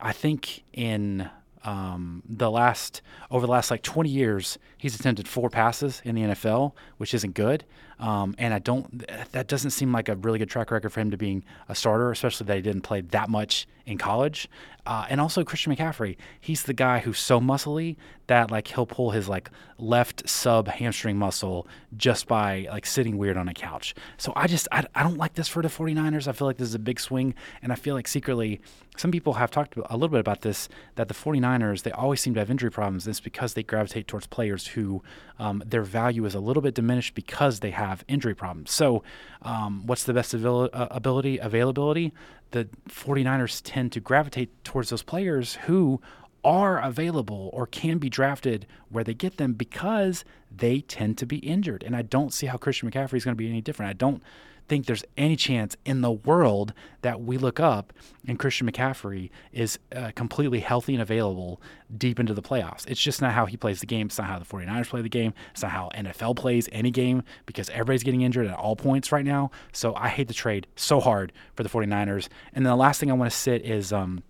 I 0.00 0.12
think 0.12 0.64
in 0.72 1.28
um, 1.64 2.22
the 2.28 2.50
last 2.50 3.02
over 3.30 3.46
the 3.46 3.52
last 3.52 3.70
like 3.70 3.82
20 3.82 4.08
years, 4.08 4.58
he's 4.78 4.94
attempted 4.98 5.28
four 5.28 5.50
passes 5.50 6.00
in 6.04 6.14
the 6.14 6.22
NFL, 6.22 6.72
which 6.96 7.14
isn't 7.14 7.34
good. 7.34 7.64
Um, 7.98 8.34
and 8.38 8.54
I 8.54 8.58
don't 8.58 9.06
that 9.32 9.46
doesn't 9.46 9.72
seem 9.72 9.92
like 9.92 10.08
a 10.08 10.16
really 10.16 10.38
good 10.38 10.48
track 10.48 10.70
record 10.70 10.90
for 10.90 11.00
him 11.00 11.10
to 11.10 11.18
being 11.18 11.44
a 11.68 11.74
starter, 11.74 12.10
especially 12.10 12.46
that 12.46 12.56
he 12.56 12.62
didn't 12.62 12.80
play 12.80 13.02
that 13.02 13.28
much 13.28 13.68
in 13.84 13.98
college. 13.98 14.48
Uh, 14.86 15.06
and 15.10 15.20
also 15.20 15.44
Christian 15.44 15.74
McCaffrey, 15.74 16.16
he's 16.40 16.62
the 16.62 16.72
guy 16.72 17.00
who's 17.00 17.18
so 17.18 17.40
muscly 17.40 17.96
that 18.26 18.50
like 18.50 18.68
he'll 18.68 18.86
pull 18.86 19.10
his 19.10 19.28
like 19.28 19.50
left 19.76 20.26
sub 20.26 20.68
hamstring 20.68 21.18
muscle 21.18 21.66
just 21.94 22.26
by 22.26 22.66
like 22.70 22.86
sitting 22.86 23.18
weird 23.18 23.36
on 23.36 23.48
a 23.48 23.54
couch. 23.54 23.94
So 24.16 24.32
I 24.34 24.46
just 24.46 24.66
I, 24.72 24.86
I 24.94 25.02
don't 25.02 25.18
like 25.18 25.34
this 25.34 25.48
for 25.48 25.62
the 25.62 25.68
49ers. 25.68 26.26
I 26.26 26.32
feel 26.32 26.46
like 26.46 26.56
this 26.56 26.68
is 26.68 26.74
a 26.74 26.78
big 26.78 26.98
swing, 26.98 27.34
and 27.60 27.70
I 27.70 27.74
feel 27.74 27.94
like 27.94 28.08
secretly 28.08 28.62
some 28.96 29.10
people 29.10 29.34
have 29.34 29.50
talked 29.50 29.76
a 29.76 29.94
little 29.94 30.08
bit 30.08 30.20
about 30.20 30.42
this 30.42 30.68
that 30.96 31.08
the 31.08 31.14
49ers 31.14 31.82
they 31.82 31.92
always 31.92 32.20
seem 32.20 32.34
to 32.34 32.40
have 32.40 32.50
injury 32.50 32.70
problems. 32.70 33.06
It's 33.06 33.20
because 33.20 33.54
they 33.54 33.62
gravitate 33.62 34.08
towards 34.08 34.26
players 34.26 34.68
who 34.68 35.02
um, 35.38 35.62
their 35.64 35.82
value 35.82 36.24
is 36.26 36.34
a 36.34 36.40
little 36.40 36.62
bit 36.62 36.74
diminished 36.74 37.14
because 37.14 37.60
they 37.60 37.70
have 37.70 38.04
injury 38.08 38.34
problems. 38.34 38.72
So 38.72 39.02
um, 39.42 39.86
what's 39.86 40.04
the 40.04 40.12
best 40.12 40.34
uh, 40.34 40.68
ability 40.90 41.38
availability? 41.38 42.12
the 42.50 42.68
49ers 42.88 43.60
tend 43.64 43.92
to 43.92 44.00
gravitate 44.00 44.64
towards 44.64 44.90
those 44.90 45.02
players 45.02 45.54
who 45.66 46.00
are 46.42 46.80
available 46.80 47.50
or 47.52 47.66
can 47.66 47.98
be 47.98 48.08
drafted 48.08 48.66
where 48.88 49.04
they 49.04 49.14
get 49.14 49.36
them 49.36 49.52
because 49.52 50.24
they 50.50 50.80
tend 50.80 51.18
to 51.18 51.26
be 51.26 51.36
injured. 51.38 51.82
And 51.82 51.94
I 51.94 52.02
don't 52.02 52.32
see 52.32 52.46
how 52.46 52.56
Christian 52.56 52.90
McCaffrey 52.90 53.14
is 53.14 53.24
going 53.24 53.34
to 53.34 53.38
be 53.38 53.48
any 53.48 53.60
different. 53.60 53.90
I 53.90 53.94
don't 53.94 54.22
think 54.70 54.86
there's 54.86 55.04
any 55.16 55.34
chance 55.34 55.76
in 55.84 56.00
the 56.00 56.12
world 56.12 56.72
that 57.02 57.20
we 57.20 57.36
look 57.36 57.58
up 57.58 57.92
and 58.28 58.38
Christian 58.38 58.70
McCaffrey 58.70 59.30
is 59.52 59.80
uh, 59.96 60.12
completely 60.14 60.60
healthy 60.60 60.94
and 60.94 61.02
available 61.02 61.60
deep 61.98 62.20
into 62.20 62.34
the 62.34 62.40
playoffs. 62.40 62.88
It's 62.88 63.02
just 63.02 63.20
not 63.20 63.32
how 63.32 63.46
he 63.46 63.56
plays 63.56 63.80
the 63.80 63.86
game. 63.86 64.06
It's 64.06 64.18
not 64.18 64.28
how 64.28 64.38
the 64.38 64.44
49ers 64.44 64.88
play 64.88 65.02
the 65.02 65.08
game. 65.08 65.34
It's 65.50 65.62
not 65.62 65.72
how 65.72 65.90
NFL 65.96 66.36
plays 66.36 66.68
any 66.70 66.92
game 66.92 67.24
because 67.46 67.68
everybody's 67.70 68.04
getting 68.04 68.22
injured 68.22 68.46
at 68.46 68.54
all 68.54 68.76
points 68.76 69.10
right 69.10 69.24
now. 69.24 69.50
So 69.72 69.92
I 69.96 70.06
hate 70.06 70.28
the 70.28 70.34
trade 70.34 70.68
so 70.76 71.00
hard 71.00 71.32
for 71.56 71.64
the 71.64 71.68
49ers. 71.68 72.28
And 72.52 72.64
then 72.64 72.70
the 72.70 72.76
last 72.76 73.00
thing 73.00 73.10
I 73.10 73.14
want 73.14 73.28
to 73.28 73.36
sit 73.36 73.64
is 73.64 73.92
um, 73.92 74.22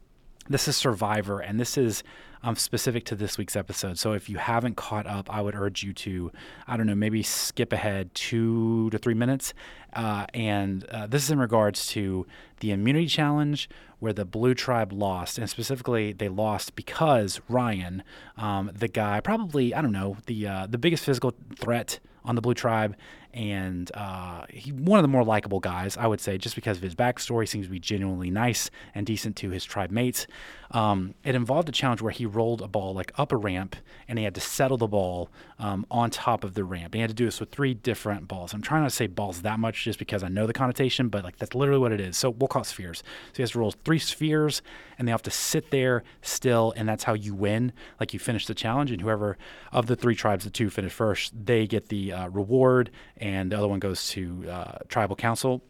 this 0.51 0.67
is 0.67 0.77
Survivor, 0.77 1.39
and 1.39 1.61
this 1.61 1.79
is 1.79 2.03
um, 2.43 2.57
specific 2.57 3.05
to 3.05 3.15
this 3.15 3.39
week's 3.39 3.55
episode. 3.55 3.99
So 3.99 4.15
if 4.15 4.29
you 4.29 4.39
haven't 4.39 4.77
caught 4.77 5.07
up, 5.07 5.33
I 5.33 5.41
would 5.41 5.55
urge 5.55 5.85
you 5.85 5.93
to, 5.93 6.33
I 6.67 6.77
don't 6.77 6.87
know, 6.87 6.97
maybe 6.97 7.23
skip 7.23 7.73
ahead 7.73 8.13
two 8.15 8.91
to 8.91 8.99
three 8.99 9.15
minutes. 9.15 9.55
Uh, 9.93 10.27
and 10.35 10.85
uh, 10.87 11.07
this 11.07 11.23
is 11.23 11.31
in 11.31 11.39
regards 11.39 11.87
to 11.89 12.27
the 12.59 12.73
immunity 12.73 13.07
challenge 13.07 13.71
where 14.01 14.13
the 14.13 14.25
Blue 14.25 14.55
Tribe 14.55 14.93
lost, 14.93 15.39
and 15.39 15.49
specifically 15.49 16.13
they 16.13 16.29
lost 16.29 16.75
because 16.75 17.41
Ryan, 17.49 18.03
um, 18.37 18.73
the 18.75 18.89
guy, 18.89 19.21
probably 19.21 19.73
I 19.73 19.81
don't 19.81 19.93
know, 19.93 20.17
the 20.27 20.49
uh, 20.49 20.67
the 20.67 20.79
biggest 20.79 21.05
physical 21.05 21.33
threat 21.57 22.01
on 22.25 22.35
the 22.35 22.41
Blue 22.41 22.55
Tribe, 22.55 22.97
and 23.33 23.91
uh, 23.95 24.45
he 24.49 24.73
one 24.73 24.99
of 24.99 25.03
the 25.03 25.09
more 25.09 25.25
likable 25.25 25.61
guys, 25.61 25.97
I 25.97 26.07
would 26.07 26.21
say, 26.21 26.39
just 26.39 26.55
because 26.55 26.79
of 26.79 26.83
his 26.83 26.95
backstory. 26.95 27.49
Seems 27.49 27.67
to 27.67 27.73
be 27.73 27.81
genuinely 27.81 28.31
nice 28.31 28.71
and 28.95 29.07
decent 29.07 29.37
to 29.37 29.51
his 29.51 29.65
tribe 29.65 29.91
mates. 29.91 30.27
Um, 30.73 31.15
it 31.25 31.35
involved 31.35 31.69
a 31.69 31.73
challenge 31.73 32.01
where 32.01 32.13
he 32.13 32.27
rolled 32.27 32.63
a 32.63 32.69
ball 32.69 32.95
like 32.95 33.13
up 33.19 33.33
a 33.33 33.37
ramp, 33.37 33.77
and 34.09 34.19
he 34.19 34.25
had 34.25 34.35
to 34.35 34.41
settle 34.41 34.77
the 34.77 34.87
ball 34.87 35.31
um, 35.59 35.87
on 35.91 36.11
top 36.11 36.45
of 36.45 36.55
the 36.55 36.65
ramp. 36.65 36.95
And 36.95 36.97
he 36.97 37.01
had 37.01 37.11
to 37.11 37.15
do 37.15 37.25
this 37.25 37.41
with 37.41 37.51
three 37.51 37.75
different 37.75 38.29
balls. 38.29 38.53
I'm 38.53 38.63
trying 38.63 38.83
not 38.83 38.91
to 38.91 38.97
say 38.97 39.07
balls 39.07 39.43
that 39.43 39.59
much 39.59 39.85
just 39.85 39.99
because 39.99 40.23
I 40.23 40.29
know 40.29 40.47
the 40.47 40.53
connotation, 40.53 41.09
but 41.09 41.25
like 41.25 41.37
that's 41.39 41.55
literally 41.55 41.81
what 41.81 41.93
it 41.93 42.01
is. 42.01 42.17
So 42.17 42.31
we'll 42.31 42.49
call 42.49 42.63
it 42.63 42.67
spheres. 42.67 42.99
So 42.99 43.37
he 43.37 43.43
has 43.43 43.53
to 43.53 43.59
roll 43.59 43.73
three 43.73 43.99
spheres, 43.99 44.63
and 44.99 45.07
they 45.07 45.13
have 45.13 45.23
to 45.23 45.31
sit 45.31 45.71
there 45.71 46.03
still, 46.23 46.73
and 46.77 46.89
that's 46.89 47.05
how 47.05 47.15
you 47.15 47.35
win. 47.35 47.73
Like 47.99 48.13
you 48.13 48.19
finish 48.19 48.47
the 48.47 48.55
challenge, 48.55 48.91
and 48.91 49.01
whoever 49.01 49.39
of 49.73 49.87
the 49.87 49.97
three 49.97 50.15
tribes, 50.15 50.45
the 50.45 50.51
two 50.51 50.71
finish 50.71 50.93
first, 50.93 51.33
they 51.45 51.67
get 51.67 51.89
the 51.89 52.13
uh, 52.13 52.29
reward, 52.29 52.91
and 53.21 53.53
the 53.53 53.59
other 53.59 53.69
one 53.69 53.79
goes 53.79 54.09
to 54.11 54.51
uh, 54.51 54.79
tribal 54.89 55.15
council. 55.15 55.63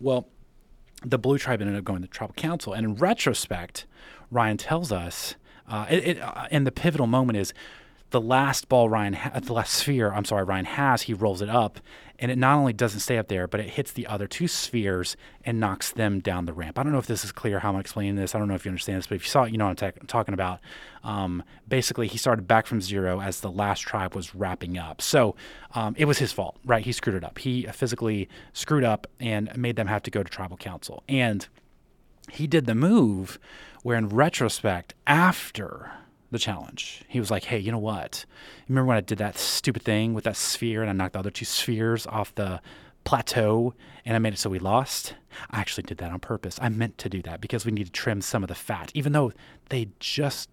Well, 0.00 0.28
the 1.04 1.18
blue 1.18 1.36
tribe 1.38 1.60
ended 1.60 1.76
up 1.76 1.84
going 1.84 2.02
to 2.02 2.08
tribal 2.08 2.34
council, 2.34 2.72
and 2.72 2.84
in 2.84 2.94
retrospect, 2.94 3.86
Ryan 4.30 4.56
tells 4.56 4.92
us, 4.92 5.34
uh, 5.68 5.86
it, 5.90 6.06
it, 6.06 6.20
uh, 6.20 6.46
and 6.50 6.66
the 6.66 6.72
pivotal 6.72 7.06
moment 7.06 7.36
is 7.36 7.52
the 8.12 8.20
last 8.20 8.68
ball 8.68 8.88
Ryan, 8.88 9.14
ha- 9.14 9.40
the 9.40 9.52
last 9.52 9.74
sphere, 9.74 10.12
I'm 10.12 10.24
sorry, 10.24 10.44
Ryan 10.44 10.64
has, 10.66 11.02
he 11.02 11.14
rolls 11.14 11.42
it 11.42 11.48
up, 11.48 11.80
and 12.18 12.30
it 12.30 12.38
not 12.38 12.56
only 12.56 12.72
doesn't 12.72 13.00
stay 13.00 13.18
up 13.18 13.26
there, 13.26 13.48
but 13.48 13.58
it 13.58 13.70
hits 13.70 13.90
the 13.90 14.06
other 14.06 14.28
two 14.28 14.46
spheres 14.46 15.16
and 15.44 15.58
knocks 15.58 15.90
them 15.90 16.20
down 16.20 16.46
the 16.46 16.52
ramp. 16.52 16.78
I 16.78 16.84
don't 16.84 16.92
know 16.92 16.98
if 16.98 17.06
this 17.06 17.24
is 17.24 17.32
clear 17.32 17.58
how 17.58 17.72
I'm 17.72 17.80
explaining 17.80 18.14
this. 18.14 18.34
I 18.34 18.38
don't 18.38 18.46
know 18.46 18.54
if 18.54 18.64
you 18.64 18.70
understand 18.70 18.98
this, 18.98 19.08
but 19.08 19.16
if 19.16 19.24
you 19.24 19.28
saw 19.28 19.42
it, 19.42 19.50
you 19.52 19.58
know 19.58 19.66
what 19.66 19.82
I'm, 19.82 19.92
ta- 19.92 20.06
talking 20.06 20.34
about. 20.34 20.60
Um, 21.02 21.42
basically, 21.66 22.06
he 22.06 22.16
started 22.18 22.46
back 22.46 22.66
from 22.66 22.80
zero 22.80 23.20
as 23.20 23.40
the 23.40 23.50
last 23.50 23.80
tribe 23.80 24.14
was 24.14 24.34
wrapping 24.34 24.78
up. 24.78 25.02
So 25.02 25.34
um, 25.74 25.96
it 25.98 26.04
was 26.04 26.18
his 26.18 26.32
fault, 26.32 26.58
right? 26.64 26.84
He 26.84 26.92
screwed 26.92 27.16
it 27.16 27.24
up. 27.24 27.38
He 27.38 27.64
physically 27.72 28.28
screwed 28.52 28.84
up 28.84 29.08
and 29.18 29.54
made 29.56 29.74
them 29.74 29.88
have 29.88 30.02
to 30.04 30.10
go 30.10 30.22
to 30.22 30.30
tribal 30.30 30.56
council. 30.56 31.02
And 31.08 31.48
he 32.30 32.46
did 32.46 32.66
the 32.66 32.74
move 32.76 33.40
where, 33.82 33.98
in 33.98 34.08
retrospect, 34.08 34.94
after 35.08 35.90
the 36.32 36.38
challenge. 36.38 37.04
He 37.06 37.20
was 37.20 37.30
like, 37.30 37.44
hey, 37.44 37.58
you 37.58 37.70
know 37.70 37.78
what? 37.78 38.24
Remember 38.68 38.88
when 38.88 38.96
I 38.96 39.02
did 39.02 39.18
that 39.18 39.38
stupid 39.38 39.82
thing 39.82 40.14
with 40.14 40.24
that 40.24 40.36
sphere 40.36 40.80
and 40.82 40.90
I 40.90 40.92
knocked 40.92 41.12
the 41.12 41.20
other 41.20 41.30
two 41.30 41.44
spheres 41.44 42.06
off 42.06 42.34
the 42.34 42.60
plateau 43.04 43.74
and 44.04 44.16
I 44.16 44.18
made 44.18 44.32
it 44.32 44.38
so 44.38 44.50
we 44.50 44.58
lost? 44.58 45.14
I 45.50 45.60
actually 45.60 45.84
did 45.84 45.98
that 45.98 46.10
on 46.10 46.18
purpose. 46.18 46.58
I 46.60 46.68
meant 46.70 46.98
to 46.98 47.08
do 47.08 47.22
that 47.22 47.40
because 47.40 47.64
we 47.64 47.72
need 47.72 47.86
to 47.86 47.92
trim 47.92 48.20
some 48.22 48.42
of 48.42 48.48
the 48.48 48.54
fat, 48.54 48.90
even 48.94 49.12
though 49.12 49.32
they 49.68 49.88
just 50.00 50.48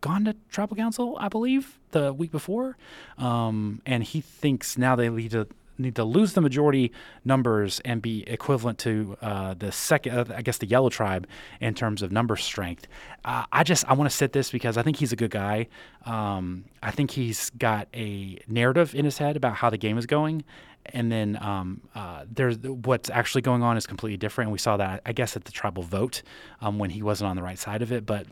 gone 0.00 0.24
to 0.24 0.34
tribal 0.50 0.76
council, 0.76 1.16
I 1.20 1.28
believe, 1.28 1.78
the 1.90 2.12
week 2.12 2.32
before. 2.32 2.76
Um, 3.18 3.82
and 3.84 4.02
he 4.02 4.20
thinks 4.20 4.78
now 4.78 4.96
they 4.96 5.08
need 5.08 5.32
to 5.32 5.46
need 5.78 5.96
to 5.96 6.04
lose 6.04 6.32
the 6.32 6.40
majority 6.40 6.92
numbers 7.24 7.80
and 7.84 8.02
be 8.02 8.24
equivalent 8.28 8.78
to 8.78 9.16
uh, 9.22 9.54
the 9.54 9.72
second, 9.72 10.18
uh, 10.18 10.24
I 10.36 10.42
guess, 10.42 10.58
the 10.58 10.66
yellow 10.66 10.88
tribe 10.88 11.26
in 11.60 11.74
terms 11.74 12.02
of 12.02 12.12
number 12.12 12.36
strength. 12.36 12.86
Uh, 13.24 13.44
I 13.52 13.62
just 13.62 13.84
I 13.86 13.94
want 13.94 14.10
to 14.10 14.16
sit 14.16 14.32
this 14.32 14.50
because 14.50 14.76
I 14.76 14.82
think 14.82 14.96
he's 14.96 15.12
a 15.12 15.16
good 15.16 15.30
guy. 15.30 15.68
Um, 16.04 16.64
I 16.82 16.90
think 16.90 17.10
he's 17.10 17.50
got 17.50 17.88
a 17.94 18.38
narrative 18.48 18.94
in 18.94 19.04
his 19.04 19.18
head 19.18 19.36
about 19.36 19.54
how 19.54 19.70
the 19.70 19.78
game 19.78 19.98
is 19.98 20.06
going, 20.06 20.44
and 20.86 21.10
then 21.10 21.38
um, 21.40 21.82
uh, 21.94 22.24
there's 22.30 22.58
what's 22.58 23.10
actually 23.10 23.42
going 23.42 23.62
on 23.62 23.76
is 23.76 23.86
completely 23.86 24.16
different. 24.16 24.46
And 24.48 24.52
we 24.52 24.58
saw 24.58 24.76
that 24.76 25.02
I 25.06 25.12
guess 25.12 25.36
at 25.36 25.44
the 25.44 25.52
tribal 25.52 25.82
vote 25.82 26.22
um, 26.60 26.78
when 26.78 26.90
he 26.90 27.02
wasn't 27.02 27.30
on 27.30 27.36
the 27.36 27.42
right 27.42 27.58
side 27.58 27.82
of 27.82 27.92
it, 27.92 28.06
but. 28.06 28.26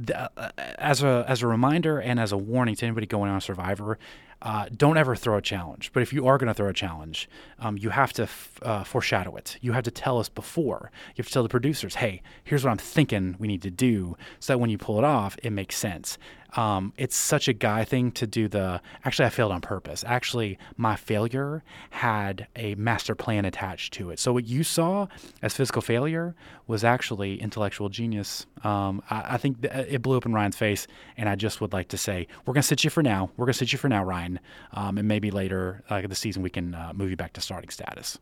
The, 0.00 0.28
uh, 0.36 0.50
as 0.56 1.04
a 1.04 1.24
as 1.28 1.42
a 1.42 1.46
reminder 1.46 2.00
and 2.00 2.18
as 2.18 2.32
a 2.32 2.36
warning 2.36 2.74
to 2.74 2.86
anybody 2.86 3.06
going 3.06 3.30
on 3.30 3.40
Survivor, 3.40 3.98
uh, 4.42 4.66
don't 4.74 4.96
ever 4.96 5.14
throw 5.14 5.36
a 5.36 5.42
challenge. 5.42 5.92
But 5.92 6.02
if 6.02 6.12
you 6.12 6.26
are 6.26 6.38
going 6.38 6.48
to 6.48 6.54
throw 6.54 6.68
a 6.68 6.72
challenge, 6.72 7.28
um, 7.58 7.76
you 7.76 7.90
have 7.90 8.12
to 8.14 8.22
f- 8.22 8.58
uh, 8.62 8.84
foreshadow 8.84 9.36
it. 9.36 9.58
You 9.60 9.72
have 9.72 9.84
to 9.84 9.90
tell 9.90 10.18
us 10.18 10.28
before. 10.28 10.90
You 11.14 11.22
have 11.22 11.26
to 11.26 11.32
tell 11.32 11.42
the 11.42 11.48
producers, 11.48 11.96
hey, 11.96 12.22
here's 12.44 12.64
what 12.64 12.70
I'm 12.70 12.78
thinking 12.78 13.36
we 13.38 13.48
need 13.48 13.62
to 13.62 13.70
do, 13.70 14.16
so 14.38 14.52
that 14.52 14.58
when 14.58 14.70
you 14.70 14.78
pull 14.78 14.98
it 14.98 15.04
off, 15.04 15.36
it 15.42 15.50
makes 15.50 15.76
sense. 15.76 16.16
Um, 16.56 16.92
it's 16.96 17.16
such 17.16 17.48
a 17.48 17.52
guy 17.52 17.84
thing 17.84 18.12
to 18.12 18.26
do 18.26 18.48
the. 18.48 18.80
Actually, 19.04 19.26
I 19.26 19.30
failed 19.30 19.52
on 19.52 19.60
purpose. 19.60 20.04
Actually, 20.06 20.58
my 20.76 20.96
failure 20.96 21.62
had 21.90 22.46
a 22.56 22.74
master 22.74 23.14
plan 23.14 23.44
attached 23.44 23.92
to 23.94 24.10
it. 24.10 24.18
So 24.18 24.32
what 24.32 24.46
you 24.46 24.62
saw 24.62 25.06
as 25.42 25.54
physical 25.54 25.82
failure 25.82 26.34
was 26.66 26.84
actually 26.84 27.40
intellectual 27.40 27.88
genius. 27.88 28.46
Um, 28.64 29.02
I, 29.10 29.34
I, 29.34 29.36
think 29.36 29.62
th- 29.62 29.72
it 29.88 30.02
blew 30.02 30.16
up 30.16 30.26
in 30.26 30.32
Ryan's 30.32 30.56
face, 30.56 30.86
and 31.16 31.28
I 31.28 31.34
just 31.34 31.60
would 31.60 31.72
like 31.72 31.88
to 31.88 31.98
say, 31.98 32.26
we're 32.44 32.54
gonna 32.54 32.62
sit 32.62 32.84
you 32.84 32.90
for 32.90 33.02
now. 33.02 33.30
We're 33.36 33.46
gonna 33.46 33.54
sit 33.54 33.72
you 33.72 33.78
for 33.78 33.88
now, 33.88 34.04
Ryan, 34.04 34.40
um, 34.72 34.98
and 34.98 35.08
maybe 35.08 35.30
later 35.30 35.82
uh, 35.90 36.00
the 36.02 36.14
season 36.14 36.42
we 36.42 36.50
can 36.50 36.74
uh, 36.74 36.92
move 36.94 37.10
you 37.10 37.16
back 37.16 37.32
to 37.34 37.40
starting 37.40 37.70
status. 37.70 38.18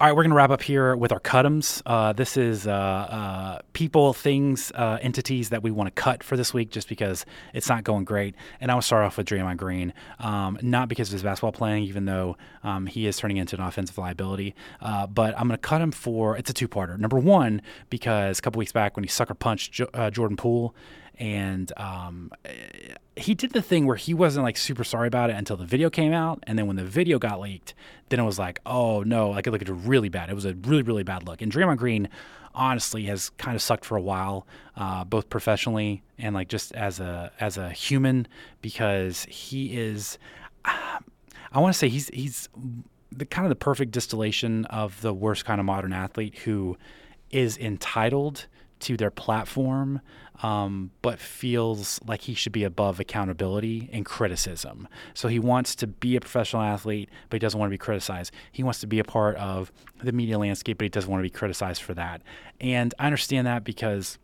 All 0.00 0.08
right, 0.08 0.12
we're 0.16 0.22
going 0.22 0.30
to 0.30 0.36
wrap 0.36 0.50
up 0.50 0.62
here 0.62 0.96
with 0.96 1.12
our 1.12 1.20
cutums. 1.20 1.80
Uh, 1.86 2.12
this 2.12 2.36
is 2.36 2.66
uh, 2.66 2.72
uh, 2.72 3.58
people, 3.74 4.12
things, 4.12 4.72
uh, 4.74 4.98
entities 5.00 5.50
that 5.50 5.62
we 5.62 5.70
want 5.70 5.86
to 5.86 6.02
cut 6.02 6.22
for 6.22 6.36
this 6.36 6.52
week 6.52 6.70
just 6.70 6.88
because 6.88 7.24
it's 7.52 7.68
not 7.68 7.84
going 7.84 8.04
great. 8.04 8.34
And 8.60 8.70
I 8.72 8.74
will 8.74 8.82
start 8.82 9.04
off 9.04 9.16
with 9.18 9.26
Draymond 9.26 9.56
Green, 9.56 9.92
um, 10.18 10.58
not 10.62 10.88
because 10.88 11.08
of 11.08 11.12
his 11.12 11.22
basketball 11.22 11.52
playing, 11.52 11.84
even 11.84 12.06
though 12.06 12.36
um, 12.62 12.86
he 12.86 13.06
is 13.06 13.16
turning 13.16 13.36
into 13.36 13.56
an 13.56 13.62
offensive 13.62 13.96
liability, 13.96 14.54
uh, 14.80 15.06
but 15.06 15.34
I'm 15.38 15.46
going 15.46 15.58
to 15.58 15.58
cut 15.58 15.80
him 15.80 15.92
for 15.92 16.36
it's 16.36 16.50
a 16.50 16.54
two 16.54 16.66
parter. 16.66 16.98
Number 16.98 17.18
one, 17.18 17.62
because 17.88 18.38
a 18.38 18.42
couple 18.42 18.58
weeks 18.58 18.72
back 18.72 18.96
when 18.96 19.04
he 19.04 19.08
sucker 19.08 19.34
punched 19.34 19.72
jo- 19.72 19.90
uh, 19.94 20.10
Jordan 20.10 20.36
Poole, 20.36 20.74
and 21.18 21.72
um, 21.76 22.32
he 23.16 23.34
did 23.34 23.52
the 23.52 23.62
thing 23.62 23.86
where 23.86 23.96
he 23.96 24.12
wasn't 24.12 24.44
like 24.44 24.56
super 24.56 24.84
sorry 24.84 25.06
about 25.06 25.30
it 25.30 25.36
until 25.36 25.56
the 25.56 25.64
video 25.64 25.90
came 25.90 26.12
out, 26.12 26.42
and 26.46 26.58
then 26.58 26.66
when 26.66 26.76
the 26.76 26.84
video 26.84 27.18
got 27.18 27.40
leaked, 27.40 27.74
then 28.08 28.18
it 28.18 28.24
was 28.24 28.38
like, 28.38 28.60
oh 28.66 29.02
no, 29.02 29.30
like 29.30 29.46
it 29.46 29.50
looked 29.50 29.68
really 29.68 30.08
bad. 30.08 30.30
It 30.30 30.34
was 30.34 30.44
a 30.44 30.54
really 30.54 30.82
really 30.82 31.04
bad 31.04 31.26
look. 31.26 31.40
And 31.40 31.52
Draymond 31.52 31.76
Green, 31.76 32.08
honestly, 32.54 33.04
has 33.04 33.30
kind 33.30 33.54
of 33.54 33.62
sucked 33.62 33.84
for 33.84 33.96
a 33.96 34.02
while, 34.02 34.46
uh, 34.76 35.04
both 35.04 35.30
professionally 35.30 36.02
and 36.18 36.34
like 36.34 36.48
just 36.48 36.72
as 36.72 37.00
a 37.00 37.30
as 37.40 37.56
a 37.56 37.70
human, 37.70 38.26
because 38.62 39.24
he 39.24 39.76
is. 39.76 40.18
I 40.64 41.60
want 41.60 41.72
to 41.72 41.78
say 41.78 41.88
he's 41.88 42.08
he's 42.08 42.48
the 43.12 43.24
kind 43.24 43.46
of 43.46 43.50
the 43.50 43.56
perfect 43.56 43.92
distillation 43.92 44.64
of 44.66 45.00
the 45.02 45.14
worst 45.14 45.44
kind 45.44 45.60
of 45.60 45.66
modern 45.66 45.92
athlete 45.92 46.38
who 46.38 46.76
is 47.30 47.56
entitled 47.58 48.46
to 48.80 48.96
their 48.96 49.10
platform, 49.10 50.00
um, 50.42 50.90
but 51.00 51.20
feels 51.20 52.00
like 52.06 52.22
he 52.22 52.34
should 52.34 52.52
be 52.52 52.64
above 52.64 53.00
accountability 53.00 53.88
and 53.92 54.04
criticism. 54.04 54.88
So 55.14 55.28
he 55.28 55.38
wants 55.38 55.74
to 55.76 55.86
be 55.86 56.16
a 56.16 56.20
professional 56.20 56.62
athlete, 56.62 57.08
but 57.30 57.36
he 57.36 57.38
doesn't 57.38 57.58
want 57.58 57.70
to 57.70 57.74
be 57.74 57.78
criticized. 57.78 58.32
He 58.50 58.62
wants 58.62 58.80
to 58.80 58.86
be 58.86 58.98
a 58.98 59.04
part 59.04 59.36
of 59.36 59.72
the 60.02 60.12
media 60.12 60.38
landscape, 60.38 60.78
but 60.78 60.84
he 60.84 60.88
doesn't 60.88 61.10
want 61.10 61.20
to 61.20 61.24
be 61.24 61.30
criticized 61.30 61.82
for 61.82 61.94
that. 61.94 62.22
And 62.60 62.92
I 62.98 63.06
understand 63.06 63.46
that 63.46 63.64
because 63.64 64.18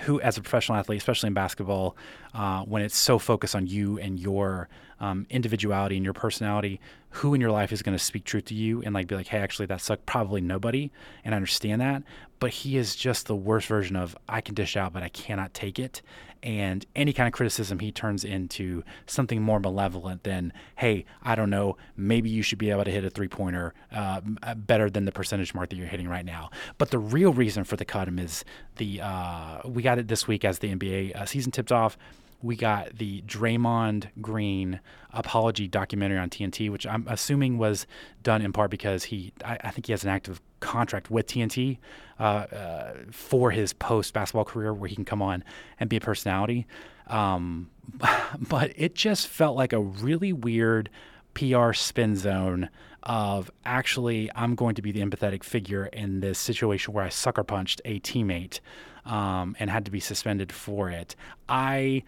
who, 0.00 0.20
as 0.20 0.36
a 0.36 0.42
professional 0.42 0.78
athlete, 0.78 0.98
especially 0.98 1.28
in 1.28 1.34
basketball, 1.34 1.96
uh, 2.34 2.62
when 2.62 2.82
it's 2.82 2.96
so 2.96 3.18
focused 3.18 3.54
on 3.54 3.66
you 3.66 3.98
and 3.98 4.18
your 4.18 4.68
um, 5.00 5.26
individuality 5.30 5.96
and 5.96 6.04
your 6.04 6.14
personality, 6.14 6.80
who 7.10 7.34
in 7.34 7.40
your 7.40 7.50
life 7.50 7.72
is 7.72 7.82
going 7.82 7.96
to 7.96 8.02
speak 8.02 8.24
truth 8.24 8.46
to 8.46 8.54
you 8.54 8.82
and 8.82 8.94
like 8.94 9.06
be 9.06 9.14
like, 9.14 9.28
hey, 9.28 9.38
actually, 9.38 9.66
that 9.66 9.80
sucked? 9.80 10.06
Probably 10.06 10.40
nobody. 10.40 10.90
And 11.24 11.34
I 11.34 11.36
understand 11.36 11.80
that. 11.80 12.02
But 12.40 12.50
he 12.50 12.76
is 12.76 12.94
just 12.94 13.26
the 13.26 13.36
worst 13.36 13.66
version 13.66 13.96
of 13.96 14.16
I 14.28 14.40
can 14.40 14.54
dish 14.54 14.76
out, 14.76 14.92
but 14.92 15.02
I 15.02 15.08
cannot 15.08 15.54
take 15.54 15.78
it. 15.78 16.02
And 16.40 16.86
any 16.94 17.12
kind 17.12 17.26
of 17.26 17.32
criticism 17.32 17.80
he 17.80 17.90
turns 17.90 18.24
into 18.24 18.84
something 19.06 19.42
more 19.42 19.58
malevolent 19.58 20.22
than, 20.22 20.52
hey, 20.76 21.04
I 21.22 21.34
don't 21.34 21.50
know, 21.50 21.76
maybe 21.96 22.30
you 22.30 22.42
should 22.42 22.58
be 22.58 22.70
able 22.70 22.84
to 22.84 22.92
hit 22.92 23.04
a 23.04 23.10
three 23.10 23.26
pointer 23.26 23.74
uh, 23.90 24.20
better 24.54 24.88
than 24.88 25.04
the 25.04 25.10
percentage 25.10 25.52
mark 25.52 25.70
that 25.70 25.76
you're 25.76 25.88
hitting 25.88 26.08
right 26.08 26.24
now. 26.24 26.50
But 26.76 26.90
the 26.90 26.98
real 26.98 27.32
reason 27.32 27.64
for 27.64 27.74
the 27.74 27.84
cut 27.84 28.06
him 28.06 28.20
is 28.20 28.44
the 28.76 29.00
uh, 29.00 29.62
we 29.64 29.82
got 29.82 29.98
it 29.98 30.06
this 30.06 30.28
week 30.28 30.44
as 30.44 30.60
the 30.60 30.72
NBA 30.72 31.16
uh, 31.16 31.26
season 31.26 31.50
tipped 31.50 31.72
off 31.72 31.98
we 32.42 32.56
got 32.56 32.96
the 32.98 33.22
Draymond 33.22 34.08
Green 34.20 34.80
apology 35.12 35.66
documentary 35.66 36.18
on 36.18 36.30
TNT, 36.30 36.70
which 36.70 36.86
I'm 36.86 37.06
assuming 37.08 37.58
was 37.58 37.86
done 38.22 38.42
in 38.42 38.52
part 38.52 38.70
because 38.70 39.04
he, 39.04 39.32
I, 39.44 39.58
I 39.64 39.70
think 39.70 39.86
he 39.86 39.92
has 39.92 40.04
an 40.04 40.10
active 40.10 40.40
contract 40.60 41.10
with 41.10 41.26
TNT 41.26 41.78
uh, 42.20 42.22
uh, 42.22 42.94
for 43.10 43.50
his 43.50 43.72
post 43.72 44.12
basketball 44.12 44.44
career 44.44 44.72
where 44.72 44.88
he 44.88 44.94
can 44.94 45.04
come 45.04 45.22
on 45.22 45.42
and 45.80 45.90
be 45.90 45.96
a 45.96 46.00
personality. 46.00 46.66
Um, 47.08 47.70
but 48.38 48.72
it 48.76 48.94
just 48.94 49.26
felt 49.26 49.56
like 49.56 49.72
a 49.72 49.80
really 49.80 50.32
weird 50.32 50.90
PR 51.34 51.72
spin 51.72 52.16
zone 52.16 52.68
of 53.04 53.50
actually, 53.64 54.30
I'm 54.34 54.54
going 54.54 54.74
to 54.74 54.82
be 54.82 54.92
the 54.92 55.00
empathetic 55.00 55.42
figure 55.42 55.86
in 55.86 56.20
this 56.20 56.38
situation 56.38 56.92
where 56.92 57.04
I 57.04 57.08
sucker 57.08 57.44
punched 57.44 57.80
a 57.84 58.00
teammate 58.00 58.60
um, 59.06 59.56
and 59.58 59.70
had 59.70 59.84
to 59.86 59.90
be 59.90 60.00
suspended 60.00 60.52
for 60.52 60.90
it. 60.90 61.16
I 61.48 62.02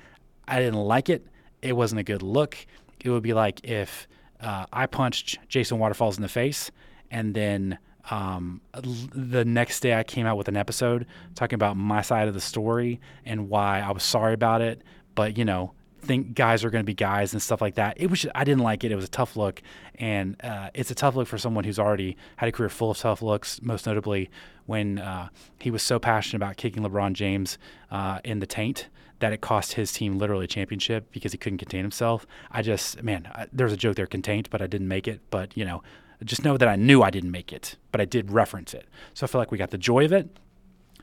I 0.50 0.58
didn't 0.58 0.80
like 0.80 1.08
it. 1.08 1.26
It 1.62 1.74
wasn't 1.74 2.00
a 2.00 2.04
good 2.04 2.22
look. 2.22 2.56
It 3.02 3.10
would 3.10 3.22
be 3.22 3.32
like 3.32 3.64
if 3.64 4.08
uh, 4.40 4.66
I 4.72 4.86
punched 4.86 5.38
Jason 5.48 5.78
Waterfalls 5.78 6.16
in 6.16 6.22
the 6.22 6.28
face 6.28 6.70
and 7.10 7.34
then 7.34 7.78
um, 8.10 8.60
the 8.72 9.44
next 9.44 9.80
day 9.80 9.94
I 9.94 10.02
came 10.02 10.26
out 10.26 10.36
with 10.36 10.48
an 10.48 10.56
episode 10.56 11.06
talking 11.34 11.54
about 11.54 11.76
my 11.76 12.02
side 12.02 12.28
of 12.28 12.34
the 12.34 12.40
story 12.40 13.00
and 13.24 13.48
why 13.48 13.80
I 13.80 13.92
was 13.92 14.02
sorry 14.02 14.34
about 14.34 14.60
it. 14.60 14.82
But, 15.14 15.38
you 15.38 15.44
know, 15.44 15.72
think 16.00 16.34
guys 16.34 16.64
are 16.64 16.70
going 16.70 16.82
to 16.82 16.86
be 16.86 16.94
guys 16.94 17.32
and 17.32 17.42
stuff 17.42 17.60
like 17.60 17.74
that. 17.74 18.00
It 18.00 18.10
was 18.10 18.26
I 18.34 18.44
didn't 18.44 18.62
like 18.62 18.84
it. 18.84 18.92
It 18.92 18.96
was 18.96 19.04
a 19.04 19.08
tough 19.10 19.36
look, 19.36 19.62
and 19.96 20.36
uh, 20.42 20.70
it's 20.74 20.90
a 20.90 20.94
tough 20.94 21.14
look 21.14 21.28
for 21.28 21.38
someone 21.38 21.64
who's 21.64 21.78
already 21.78 22.16
had 22.36 22.48
a 22.48 22.52
career 22.52 22.70
full 22.70 22.90
of 22.90 22.98
tough 22.98 23.22
looks. 23.22 23.60
Most 23.62 23.86
notably, 23.86 24.30
when 24.66 24.98
uh, 24.98 25.28
he 25.58 25.70
was 25.70 25.82
so 25.82 25.98
passionate 25.98 26.42
about 26.42 26.56
kicking 26.56 26.82
LeBron 26.82 27.12
James 27.12 27.58
uh, 27.90 28.20
in 28.24 28.40
the 28.40 28.46
taint 28.46 28.88
that 29.20 29.33
it 29.33 29.40
cost 29.40 29.74
his 29.74 29.92
team 29.92 30.18
literally 30.18 30.44
a 30.44 30.48
championship 30.48 31.11
because 31.12 31.33
he 31.33 31.38
couldn't 31.38 31.59
contain 31.59 31.83
himself. 31.83 32.26
I 32.50 32.62
just 32.62 33.02
man, 33.02 33.30
there's 33.52 33.72
a 33.72 33.76
joke 33.76 33.96
there 33.96 34.06
contained, 34.06 34.50
but 34.50 34.61
I 34.61 34.66
didn't 34.66 34.88
make 34.88 35.06
it. 35.09 35.20
But 35.30 35.56
you 35.56 35.64
know, 35.64 35.83
just 36.24 36.44
know 36.44 36.56
that 36.56 36.68
I 36.68 36.76
knew 36.76 37.02
I 37.02 37.11
didn't 37.11 37.30
make 37.30 37.52
it, 37.52 37.76
but 37.92 38.00
I 38.00 38.04
did 38.04 38.30
reference 38.30 38.74
it. 38.74 38.87
So 39.14 39.24
I 39.24 39.28
feel 39.28 39.40
like 39.40 39.50
we 39.50 39.59
got 39.59 39.70
the 39.70 39.78
joy 39.78 40.04
of 40.04 40.12
it 40.12 40.28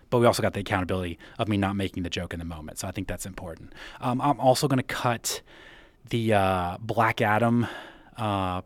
but 0.10 0.20
we 0.20 0.26
also 0.26 0.42
got 0.42 0.54
the 0.54 0.60
accountability 0.60 1.18
of 1.40 1.48
me 1.48 1.58
not 1.58 1.76
making 1.76 2.04
the 2.04 2.10
joke 2.10 2.34
in 2.34 2.40
the 2.40 2.46
moment. 2.46 2.80
So 2.80 2.88
I 2.88 2.92
think 2.92 3.08
that's 3.08 3.26
important. 3.26 3.74
Um, 4.00 4.22
I'm 4.22 4.40
also 4.40 4.68
going 4.68 4.78
to 4.78 4.84
cut 4.84 5.42
the 6.10 6.34
uh, 6.34 6.78
Black 6.80 7.22
Adam 7.22 7.68
uh, 8.18 8.22
uh, 8.22 8.62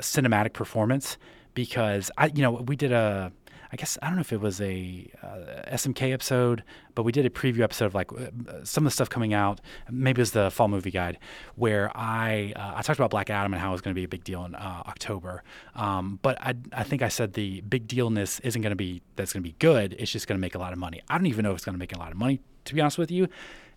cinematic 0.00 0.52
performance 0.52 1.16
because 1.54 2.10
I, 2.18 2.26
you 2.26 2.42
know, 2.42 2.52
we 2.52 2.76
did 2.76 2.92
a 2.92 3.32
I 3.72 3.76
guess 3.76 3.96
I 4.02 4.06
don't 4.06 4.16
know 4.16 4.20
if 4.20 4.32
it 4.32 4.40
was 4.40 4.60
a 4.60 5.08
uh, 5.22 5.70
SMK 5.72 6.12
episode, 6.12 6.64
but 6.94 7.04
we 7.04 7.12
did 7.12 7.24
a 7.24 7.30
preview 7.30 7.60
episode 7.60 7.86
of 7.86 7.94
like 7.94 8.12
uh, 8.12 8.30
some 8.64 8.84
of 8.84 8.90
the 8.90 8.94
stuff 8.94 9.08
coming 9.08 9.32
out. 9.32 9.60
Maybe 9.90 10.18
it 10.18 10.22
was 10.22 10.32
the 10.32 10.50
fall 10.50 10.66
movie 10.68 10.90
guide 10.90 11.18
where 11.54 11.90
I 11.96 12.52
uh, 12.56 12.72
I 12.76 12.82
talked 12.82 12.98
about 12.98 13.10
Black 13.10 13.30
Adam 13.30 13.52
and 13.52 13.62
how 13.62 13.68
it 13.68 13.72
was 13.72 13.80
going 13.80 13.94
to 13.94 13.98
be 13.98 14.04
a 14.04 14.08
big 14.08 14.24
deal 14.24 14.44
in 14.44 14.54
uh, 14.54 14.82
October. 14.86 15.44
Um, 15.76 16.18
but 16.22 16.40
I 16.40 16.54
I 16.72 16.82
think 16.82 17.02
I 17.02 17.08
said 17.08 17.34
the 17.34 17.60
big 17.62 17.86
dealness 17.86 18.40
isn't 18.42 18.60
going 18.60 18.70
to 18.70 18.76
be 18.76 19.02
that's 19.16 19.32
going 19.32 19.42
to 19.42 19.48
be 19.48 19.56
good. 19.58 19.94
It's 19.98 20.10
just 20.10 20.26
going 20.26 20.38
to 20.38 20.40
make 20.40 20.56
a 20.56 20.58
lot 20.58 20.72
of 20.72 20.78
money. 20.78 21.00
I 21.08 21.16
don't 21.16 21.26
even 21.26 21.44
know 21.44 21.50
if 21.50 21.56
it's 21.56 21.64
going 21.64 21.74
to 21.74 21.78
make 21.78 21.94
a 21.94 21.98
lot 21.98 22.10
of 22.10 22.18
money. 22.18 22.40
To 22.64 22.74
be 22.74 22.80
honest 22.80 22.98
with 22.98 23.10
you, 23.10 23.28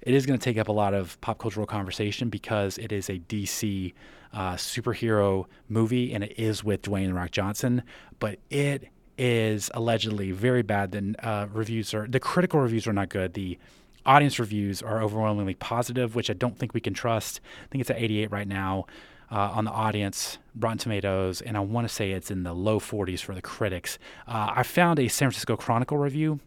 it 0.01 0.13
is 0.13 0.25
going 0.25 0.37
to 0.37 0.43
take 0.43 0.57
up 0.57 0.67
a 0.67 0.73
lot 0.73 0.93
of 0.93 1.19
pop 1.21 1.37
cultural 1.37 1.65
conversation 1.65 2.29
because 2.29 2.77
it 2.77 2.91
is 2.91 3.09
a 3.09 3.19
DC 3.19 3.93
uh, 4.33 4.53
superhero 4.53 5.45
movie 5.69 6.13
and 6.13 6.23
it 6.23 6.33
is 6.37 6.63
with 6.63 6.81
Dwayne 6.81 7.05
and 7.05 7.15
Rock 7.15 7.31
Johnson. 7.31 7.83
But 8.19 8.39
it 8.49 8.89
is 9.23 9.71
allegedly 9.73 10.31
very 10.31 10.63
bad. 10.63 10.91
Then 10.91 11.15
uh, 11.23 11.47
reviews 11.53 11.93
are 11.93 12.05
the 12.05 12.19
critical 12.19 12.59
reviews 12.59 12.85
are 12.87 12.93
not 12.93 13.07
good. 13.07 13.33
The 13.35 13.57
audience 14.05 14.37
reviews 14.37 14.81
are 14.81 15.01
overwhelmingly 15.01 15.53
positive, 15.53 16.13
which 16.13 16.29
I 16.29 16.33
don't 16.33 16.57
think 16.57 16.73
we 16.73 16.81
can 16.81 16.93
trust. 16.93 17.39
I 17.63 17.67
think 17.67 17.79
it's 17.79 17.89
at 17.89 17.97
88 17.97 18.31
right 18.31 18.47
now 18.47 18.85
uh, 19.31 19.51
on 19.53 19.63
the 19.63 19.71
audience, 19.71 20.39
Rotten 20.59 20.77
Tomatoes, 20.77 21.39
and 21.39 21.55
I 21.55 21.61
want 21.61 21.87
to 21.87 21.93
say 21.93 22.11
it's 22.11 22.31
in 22.31 22.43
the 22.43 22.53
low 22.53 22.81
40s 22.81 23.21
for 23.21 23.33
the 23.33 23.41
critics. 23.41 23.97
Uh, 24.27 24.51
I 24.57 24.63
found 24.63 24.99
a 24.99 25.07
San 25.07 25.27
Francisco 25.27 25.55
Chronicle 25.55 25.97
review, 25.97 26.41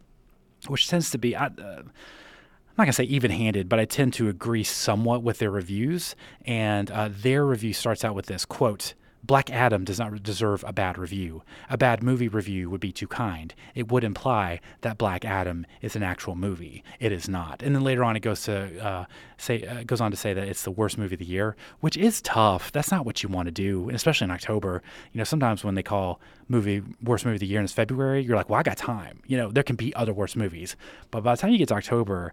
which 0.68 0.86
tends 0.86 1.10
to 1.12 1.18
be. 1.18 1.34
Uh, 1.34 1.48
I'm 1.58 1.90
not 2.76 2.84
to 2.88 2.92
say 2.92 3.04
even 3.04 3.30
handed, 3.30 3.70
but 3.70 3.80
I 3.80 3.86
tend 3.86 4.12
to 4.14 4.28
agree 4.28 4.64
somewhat 4.64 5.22
with 5.22 5.38
their 5.38 5.50
reviews. 5.50 6.14
And 6.44 6.90
uh, 6.90 7.08
their 7.10 7.46
review 7.46 7.72
starts 7.72 8.04
out 8.04 8.14
with 8.14 8.26
this 8.26 8.44
quote, 8.44 8.92
Black 9.26 9.50
Adam 9.50 9.84
does 9.84 9.98
not 9.98 10.22
deserve 10.22 10.64
a 10.66 10.72
bad 10.72 10.96
review. 10.96 11.42
A 11.68 11.76
bad 11.76 12.02
movie 12.02 12.28
review 12.28 12.70
would 12.70 12.80
be 12.80 12.92
too 12.92 13.08
kind. 13.08 13.54
It 13.74 13.90
would 13.90 14.04
imply 14.04 14.60
that 14.82 14.98
Black 14.98 15.24
Adam 15.24 15.66
is 15.82 15.96
an 15.96 16.02
actual 16.04 16.36
movie. 16.36 16.84
It 17.00 17.10
is 17.10 17.28
not. 17.28 17.62
And 17.62 17.74
then 17.74 17.82
later 17.82 18.04
on, 18.04 18.14
it 18.14 18.20
goes 18.20 18.42
to 18.44 18.84
uh, 18.84 19.04
say 19.36 19.66
uh, 19.66 19.82
goes 19.82 20.00
on 20.00 20.12
to 20.12 20.16
say 20.16 20.32
that 20.32 20.46
it's 20.46 20.62
the 20.62 20.70
worst 20.70 20.96
movie 20.96 21.16
of 21.16 21.18
the 21.18 21.24
year, 21.24 21.56
which 21.80 21.96
is 21.96 22.20
tough. 22.22 22.70
That's 22.70 22.92
not 22.92 23.04
what 23.04 23.22
you 23.22 23.28
want 23.28 23.46
to 23.46 23.52
do, 23.52 23.90
especially 23.90 24.26
in 24.26 24.30
October. 24.30 24.82
You 25.12 25.18
know, 25.18 25.24
sometimes 25.24 25.64
when 25.64 25.74
they 25.74 25.82
call 25.82 26.20
movie 26.48 26.82
worst 27.02 27.24
movie 27.24 27.36
of 27.36 27.40
the 27.40 27.46
year 27.46 27.58
and 27.58 27.64
it's 27.64 27.72
February, 27.72 28.22
you're 28.22 28.36
like, 28.36 28.48
well, 28.48 28.60
I 28.60 28.62
got 28.62 28.76
time. 28.76 29.22
You 29.26 29.36
know, 29.38 29.50
there 29.50 29.64
can 29.64 29.76
be 29.76 29.94
other 29.96 30.12
worst 30.12 30.36
movies, 30.36 30.76
but 31.10 31.22
by 31.22 31.34
the 31.34 31.40
time 31.40 31.50
you 31.50 31.58
get 31.58 31.68
to 31.68 31.74
October 31.74 32.32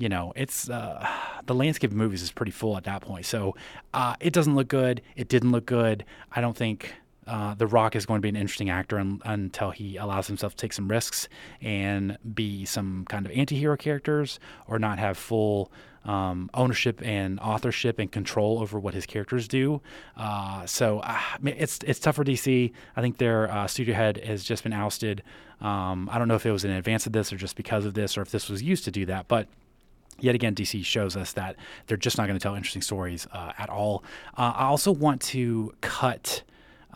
you 0.00 0.08
know, 0.08 0.32
it's 0.34 0.68
uh, 0.68 1.06
the 1.46 1.54
landscape 1.54 1.90
of 1.90 1.96
movies 1.96 2.22
is 2.22 2.32
pretty 2.32 2.52
full 2.52 2.76
at 2.76 2.84
that 2.84 3.02
point. 3.02 3.26
So 3.26 3.54
uh, 3.94 4.16
it 4.18 4.32
doesn't 4.32 4.56
look 4.56 4.68
good. 4.68 5.02
It 5.14 5.28
didn't 5.28 5.52
look 5.52 5.66
good. 5.66 6.04
I 6.32 6.40
don't 6.40 6.56
think 6.56 6.94
uh, 7.26 7.54
The 7.54 7.66
Rock 7.66 7.94
is 7.94 8.06
going 8.06 8.18
to 8.18 8.22
be 8.22 8.30
an 8.30 8.36
interesting 8.36 8.70
actor 8.70 8.98
un- 8.98 9.20
until 9.24 9.70
he 9.70 9.98
allows 9.98 10.26
himself 10.26 10.54
to 10.54 10.56
take 10.56 10.72
some 10.72 10.88
risks 10.88 11.28
and 11.60 12.18
be 12.34 12.64
some 12.64 13.04
kind 13.08 13.26
of 13.26 13.32
anti-hero 13.32 13.76
characters 13.76 14.40
or 14.66 14.78
not 14.78 14.98
have 14.98 15.18
full 15.18 15.70
um, 16.06 16.48
ownership 16.54 17.02
and 17.04 17.38
authorship 17.40 17.98
and 17.98 18.10
control 18.10 18.58
over 18.60 18.80
what 18.80 18.94
his 18.94 19.04
characters 19.04 19.46
do. 19.46 19.82
Uh, 20.16 20.64
so 20.64 21.00
uh, 21.00 21.20
it's 21.44 21.78
it's 21.84 22.00
tough 22.00 22.16
for 22.16 22.24
DC. 22.24 22.72
I 22.96 23.02
think 23.02 23.18
their 23.18 23.52
uh, 23.52 23.66
studio 23.66 23.94
head 23.94 24.16
has 24.24 24.42
just 24.42 24.62
been 24.62 24.72
ousted. 24.72 25.22
Um, 25.60 26.08
I 26.10 26.18
don't 26.18 26.26
know 26.26 26.36
if 26.36 26.46
it 26.46 26.52
was 26.52 26.64
in 26.64 26.70
advance 26.70 27.04
of 27.04 27.12
this 27.12 27.34
or 27.34 27.36
just 27.36 27.54
because 27.54 27.84
of 27.84 27.92
this 27.92 28.16
or 28.16 28.22
if 28.22 28.30
this 28.30 28.48
was 28.48 28.62
used 28.62 28.84
to 28.84 28.90
do 28.90 29.04
that, 29.04 29.28
but 29.28 29.46
yet 30.20 30.34
again, 30.34 30.54
DC 30.54 30.84
shows 30.84 31.16
us 31.16 31.32
that 31.32 31.56
they're 31.86 31.96
just 31.96 32.18
not 32.18 32.26
going 32.26 32.38
to 32.38 32.42
tell 32.42 32.54
interesting 32.54 32.82
stories 32.82 33.26
uh, 33.32 33.52
at 33.58 33.68
all. 33.68 34.04
Uh, 34.36 34.52
I 34.56 34.64
also 34.64 34.92
want 34.92 35.20
to 35.22 35.72
cut. 35.80 36.42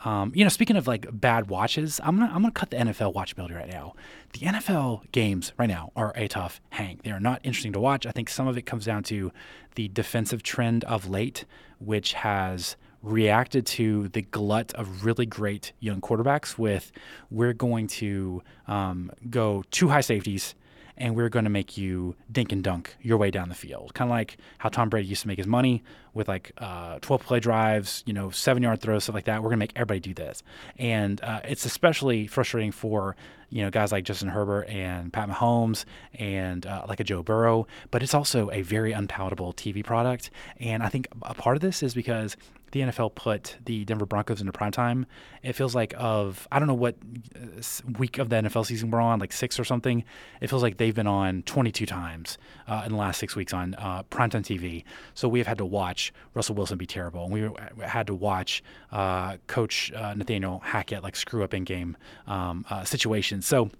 Um, 0.04 0.32
you 0.34 0.44
know, 0.44 0.48
speaking 0.50 0.76
of 0.76 0.86
like 0.86 1.06
bad 1.12 1.48
watches, 1.48 2.00
I'm 2.02 2.18
gonna 2.18 2.30
I'm 2.30 2.42
gonna 2.42 2.52
cut 2.52 2.70
the 2.70 2.76
NFL 2.76 3.14
watchability 3.14 3.54
right 3.54 3.68
now. 3.68 3.94
The 4.32 4.40
NFL 4.40 5.10
games 5.12 5.52
right 5.56 5.68
now 5.68 5.92
are 5.96 6.12
a 6.16 6.28
tough 6.28 6.60
hang. 6.70 7.00
They 7.04 7.10
are 7.10 7.20
not 7.20 7.40
interesting 7.42 7.72
to 7.72 7.80
watch. 7.80 8.04
I 8.04 8.10
think 8.10 8.28
some 8.28 8.46
of 8.46 8.58
it 8.58 8.62
comes 8.66 8.84
down 8.84 9.02
to 9.04 9.32
the 9.76 9.88
defensive 9.88 10.42
trend 10.42 10.84
of 10.84 11.08
late, 11.08 11.44
which 11.78 12.14
has 12.14 12.76
reacted 13.02 13.66
to 13.66 14.08
the 14.08 14.22
glut 14.22 14.72
of 14.74 15.04
really 15.04 15.26
great 15.26 15.72
young 15.78 16.00
quarterbacks. 16.00 16.58
With 16.58 16.90
we're 17.30 17.52
going 17.52 17.86
to 17.86 18.42
um, 18.66 19.10
go 19.30 19.62
two 19.70 19.88
high 19.88 20.00
safeties 20.00 20.54
and 20.96 21.16
we're 21.16 21.28
going 21.28 21.44
to 21.44 21.50
make 21.50 21.76
you 21.76 22.14
dink 22.30 22.52
and 22.52 22.62
dunk 22.62 22.96
your 23.00 23.16
way 23.18 23.30
down 23.30 23.48
the 23.48 23.54
field. 23.54 23.94
Kind 23.94 24.10
of 24.10 24.14
like 24.14 24.36
how 24.58 24.68
Tom 24.68 24.88
Brady 24.88 25.08
used 25.08 25.22
to 25.22 25.28
make 25.28 25.38
his 25.38 25.46
money 25.46 25.82
with 26.14 26.28
like 26.28 26.52
uh, 26.58 26.98
12 27.00 27.22
play 27.24 27.40
drives, 27.40 28.02
you 28.06 28.12
know, 28.12 28.30
seven 28.30 28.62
yard 28.62 28.80
throws, 28.80 29.04
stuff 29.04 29.14
like 29.14 29.24
that. 29.24 29.42
We're 29.42 29.48
going 29.48 29.58
to 29.58 29.64
make 29.64 29.72
everybody 29.76 30.00
do 30.00 30.14
this. 30.14 30.42
And 30.78 31.20
uh, 31.22 31.40
it's 31.44 31.64
especially 31.64 32.26
frustrating 32.26 32.72
for, 32.72 33.16
you 33.50 33.62
know, 33.62 33.70
guys 33.70 33.92
like 33.92 34.04
Justin 34.04 34.28
Herbert 34.28 34.68
and 34.68 35.12
Pat 35.12 35.28
Mahomes 35.28 35.84
and 36.14 36.64
uh, 36.66 36.84
like 36.88 37.00
a 37.00 37.04
Joe 37.04 37.22
Burrow, 37.22 37.66
but 37.90 38.02
it's 38.02 38.14
also 38.14 38.50
a 38.50 38.62
very 38.62 38.92
unpalatable 38.92 39.52
TV 39.52 39.84
product. 39.84 40.30
And 40.58 40.82
I 40.82 40.88
think 40.88 41.08
a 41.22 41.34
part 41.34 41.56
of 41.56 41.60
this 41.60 41.82
is 41.82 41.94
because 41.94 42.36
the 42.74 42.80
NFL 42.80 43.14
put 43.14 43.56
the 43.64 43.84
Denver 43.84 44.04
Broncos 44.04 44.40
into 44.40 44.50
prime 44.52 44.72
time. 44.72 45.06
It 45.44 45.52
feels 45.52 45.76
like 45.76 45.94
of 45.96 46.48
I 46.50 46.58
don't 46.58 46.66
know 46.66 46.74
what 46.74 46.96
uh, 47.36 47.62
week 47.98 48.18
of 48.18 48.30
the 48.30 48.36
NFL 48.36 48.66
season 48.66 48.90
we're 48.90 49.00
on, 49.00 49.20
like 49.20 49.32
six 49.32 49.60
or 49.60 49.64
something. 49.64 50.02
It 50.40 50.50
feels 50.50 50.62
like 50.62 50.76
they've 50.76 50.94
been 50.94 51.06
on 51.06 51.42
22 51.42 51.86
times 51.86 52.36
uh, 52.66 52.82
in 52.84 52.90
the 52.90 52.98
last 52.98 53.18
six 53.18 53.36
weeks 53.36 53.52
on 53.52 53.74
uh, 53.76 54.02
primetime 54.10 54.42
TV. 54.42 54.82
So 55.14 55.28
we 55.28 55.38
have 55.38 55.46
had 55.46 55.58
to 55.58 55.64
watch 55.64 56.03
Russell 56.34 56.54
Wilson 56.54 56.78
be 56.78 56.86
terrible, 56.86 57.24
and 57.24 57.32
we 57.32 57.50
had 57.84 58.06
to 58.06 58.14
watch 58.14 58.62
uh, 58.92 59.36
Coach 59.46 59.92
uh, 59.92 60.14
Nathaniel 60.14 60.60
Hackett 60.60 61.02
like 61.02 61.16
screw 61.16 61.44
up 61.44 61.54
in 61.54 61.64
game 61.64 61.96
um, 62.26 62.64
uh, 62.70 62.84
situations. 62.84 63.46
So 63.46 63.70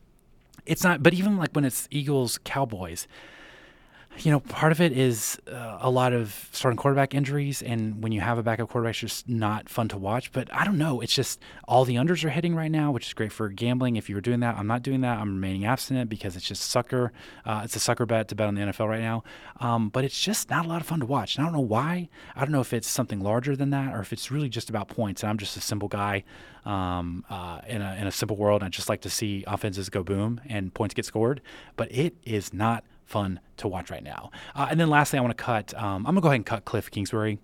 it's 0.66 0.84
not. 0.84 1.02
But 1.02 1.14
even 1.14 1.37
like 1.37 1.50
when 1.52 1.64
it's 1.64 1.88
Eagles 1.90 2.38
Cowboys 2.44 3.06
you 4.18 4.31
know, 4.31 4.40
part 4.40 4.72
of 4.72 4.81
it 4.81 4.92
is 4.92 5.40
uh, 5.50 5.79
a 5.81 5.90
lot 5.90 6.12
of 6.12 6.48
starting 6.53 6.77
quarterback 6.77 7.14
injuries, 7.14 7.62
and 7.62 8.03
when 8.03 8.12
you 8.12 8.20
have 8.20 8.38
a 8.38 8.42
backup 8.42 8.68
quarterback, 8.68 8.92
it's 8.92 9.00
just 9.00 9.29
not 9.29 9.68
fun 9.68 9.88
to 9.88 9.98
watch. 9.98 10.31
But 10.33 10.53
I 10.55 10.64
don't 10.64 10.79
know. 10.79 11.00
It's 11.00 11.14
just 11.14 11.40
all 11.66 11.85
the 11.85 11.96
unders 11.96 12.24
are 12.24 12.31
hitting 12.31 12.55
right 12.55 12.70
now, 12.70 12.92
which 12.92 13.07
is 13.07 13.14
great 13.14 13.33
for 13.33 13.48
gambling. 13.48 13.96
If 13.96 14.09
you 14.09 14.14
were 14.14 14.20
doing 14.20 14.40
that, 14.40 14.57
I'm 14.57 14.66
not 14.66 14.83
doing 14.83 15.00
that. 15.00 15.18
I'm 15.18 15.35
remaining 15.35 15.64
abstinent 15.64 16.09
because 16.09 16.37
it's 16.37 16.46
just 16.46 16.62
sucker. 16.62 17.12
Uh, 17.44 17.62
it's 17.64 17.74
a 17.77 17.81
sucker 17.81 18.07
bet 18.07 18.29
to 18.29 18.35
bet 18.35 18.46
on 18.46 18.55
the 18.55 18.62
NFL 18.62 18.88
right 18.88 19.00
now. 19.00 19.24
Um, 19.61 19.88
but 19.88 20.05
it's 20.05 20.20
just 20.20 20.48
not 20.48 20.64
a 20.64 20.68
lot 20.68 20.81
of 20.81 20.87
fun 20.87 21.00
to 21.00 21.07
watch. 21.07 21.37
And 21.37 21.44
I 21.44 21.46
don't 21.46 21.55
know 21.55 21.66
why. 21.66 22.09
I 22.37 22.40
don't 22.40 22.53
know 22.53 22.61
if 22.61 22.72
it's 22.72 22.88
something 22.88 23.20
larger 23.20 23.57
than 23.57 23.70
that 23.70 23.94
or 23.94 24.00
if 24.00 24.12
it's 24.12 24.31
really 24.31 24.48
just 24.48 24.70
about 24.70 24.88
points. 24.88 25.22
And 25.22 25.31
I'm 25.31 25.38
just 25.38 25.57
a 25.57 25.61
simple 25.61 25.88
guy 25.88 26.24
um, 26.64 27.24
uh, 27.29 27.61
in, 27.66 27.83
a, 27.83 27.96
in 27.96 28.07
a 28.07 28.12
simple 28.12 28.37
world. 28.37 28.62
I 28.62 28.68
just 28.68 28.88
like 28.88 29.03
to 29.03 29.11
see 29.11 29.44
offenses 29.46 29.90
go 29.90 30.03
boom 30.03 30.40
and 30.48 30.72
points 30.72 30.94
get 30.94 31.05
scored. 31.05 31.40
But 31.77 31.92
it 31.92 32.14
is 32.24 32.53
not 32.53 32.85
fun 33.04 33.40
to 33.58 33.68
watch 33.68 33.90
right 33.90 34.02
now. 34.02 34.30
Uh, 34.54 34.68
and 34.70 34.80
then 34.80 34.90
lastly, 34.90 35.18
I 35.18 35.22
want 35.22 35.36
to 35.36 35.42
cut. 35.42 35.74
Um, 35.74 36.06
I'm 36.06 36.14
gonna 36.14 36.20
go 36.20 36.28
ahead 36.28 36.36
and 36.36 36.46
cut 36.46 36.64
Cliff 36.64 36.90
Kingsbury 36.90 37.38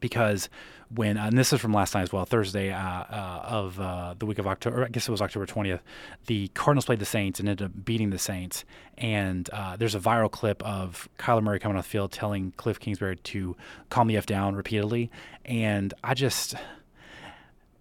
because 0.00 0.48
when 0.94 1.16
and 1.16 1.36
this 1.36 1.52
is 1.52 1.60
from 1.60 1.72
last 1.72 1.94
night 1.94 2.02
as 2.02 2.12
well, 2.12 2.24
Thursday 2.24 2.70
uh, 2.70 2.78
uh, 2.78 3.44
of 3.44 3.80
uh, 3.80 4.14
the 4.18 4.26
week 4.26 4.38
of 4.38 4.46
October. 4.46 4.84
I 4.84 4.88
guess 4.88 5.08
it 5.08 5.10
was 5.10 5.22
October 5.22 5.46
20th. 5.46 5.80
The 6.26 6.48
Cardinals 6.48 6.84
played 6.84 6.98
the 6.98 7.06
Saints 7.06 7.40
and 7.40 7.48
ended 7.48 7.66
up 7.66 7.84
beating 7.84 8.10
the 8.10 8.18
Saints. 8.18 8.64
And 8.98 9.48
uh, 9.50 9.76
there's 9.76 9.94
a 9.94 10.00
viral 10.00 10.30
clip 10.30 10.62
of 10.62 11.08
Kyler 11.18 11.42
Murray 11.42 11.58
coming 11.58 11.78
off 11.78 11.84
the 11.84 11.90
field 11.90 12.12
telling 12.12 12.52
Cliff 12.52 12.78
Kingsbury 12.78 13.16
to 13.16 13.56
calm 13.88 14.06
the 14.06 14.16
f 14.16 14.26
down 14.26 14.54
repeatedly. 14.54 15.10
And 15.44 15.94
I 16.04 16.14
just 16.14 16.54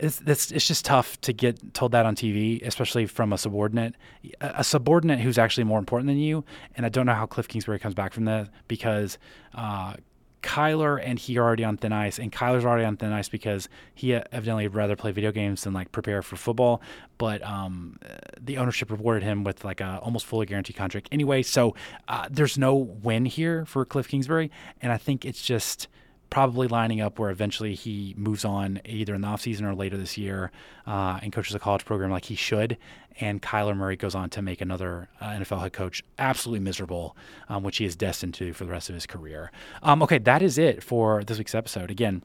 it's, 0.01 0.21
it's, 0.25 0.51
it's 0.51 0.67
just 0.67 0.83
tough 0.83 1.21
to 1.21 1.31
get 1.31 1.73
told 1.73 1.91
that 1.91 2.05
on 2.05 2.15
TV, 2.15 2.65
especially 2.65 3.05
from 3.05 3.31
a 3.31 3.37
subordinate, 3.37 3.95
a 4.41 4.63
subordinate 4.63 5.19
who's 5.19 5.37
actually 5.37 5.63
more 5.63 5.77
important 5.77 6.07
than 6.07 6.17
you. 6.17 6.43
And 6.75 6.85
I 6.85 6.89
don't 6.89 7.05
know 7.05 7.13
how 7.13 7.27
Cliff 7.27 7.47
Kingsbury 7.47 7.77
comes 7.77 7.93
back 7.93 8.11
from 8.11 8.25
that 8.25 8.49
because 8.67 9.19
uh, 9.53 9.93
Kyler 10.41 10.99
and 11.03 11.19
he 11.19 11.37
are 11.37 11.43
already 11.43 11.63
on 11.63 11.77
thin 11.77 11.93
ice, 11.93 12.17
and 12.17 12.31
Kyler's 12.31 12.65
already 12.65 12.83
on 12.83 12.97
thin 12.97 13.11
ice 13.11 13.29
because 13.29 13.69
he 13.93 14.15
evidently 14.15 14.67
would 14.67 14.75
rather 14.75 14.95
play 14.95 15.11
video 15.11 15.31
games 15.31 15.63
than 15.63 15.73
like 15.73 15.91
prepare 15.91 16.23
for 16.23 16.35
football. 16.35 16.81
But 17.19 17.43
um, 17.43 17.99
the 18.39 18.57
ownership 18.57 18.89
rewarded 18.89 19.21
him 19.21 19.43
with 19.43 19.63
like 19.63 19.81
a 19.81 19.99
almost 20.01 20.25
fully 20.25 20.47
guaranteed 20.47 20.75
contract 20.75 21.09
anyway. 21.11 21.43
So 21.43 21.75
uh, 22.07 22.27
there's 22.31 22.57
no 22.57 22.75
win 22.75 23.25
here 23.25 23.65
for 23.65 23.85
Cliff 23.85 24.07
Kingsbury, 24.07 24.49
and 24.81 24.91
I 24.91 24.97
think 24.97 25.25
it's 25.25 25.43
just 25.43 25.87
probably 26.32 26.67
lining 26.67 27.02
up 27.02 27.20
where 27.20 27.30
eventually 27.30 27.76
he 27.76 28.15
moves 28.17 28.44
on 28.44 28.82
either 28.86 29.13
in 29.13 29.22
the 29.22 29.28
offseason 29.28 29.63
or 29.63 29.76
later 29.76 29.98
this 29.98 30.17
year 30.17 30.50
uh, 30.88 31.20
and 31.22 31.32
coaches 31.32 31.54
a 31.54 31.60
college 31.60 31.86
program 31.86 32.10
like 32.10 32.26
he 32.26 32.36
should. 32.36 32.78
And 33.20 33.41
Kyler 33.41 33.76
Murray 33.76 33.98
goes 33.98 34.15
on 34.15 34.30
to 34.32 34.41
make 34.41 34.62
another 34.62 35.10
uh, 35.20 35.26
NFL 35.26 35.60
head 35.60 35.74
coach 35.74 36.02
absolutely 36.17 36.62
miserable, 36.62 37.15
um, 37.50 37.62
which 37.63 37.78
he 37.78 37.86
is 37.86 37.96
destined 37.96 38.34
to 38.36 38.54
for 38.54 38.63
the 38.63 38.72
rest 38.72 38.89
of 38.89 38.96
his 38.96 39.06
career. 39.06 39.52
Um, 39.84 40.02
okay, 40.02 40.17
that 40.20 40.41
is 40.41 40.58
it 40.58 40.82
for 40.82 41.24
this 41.24 41.38
week's 41.38 41.54
episode. 41.54 41.91
Again, 41.91 42.24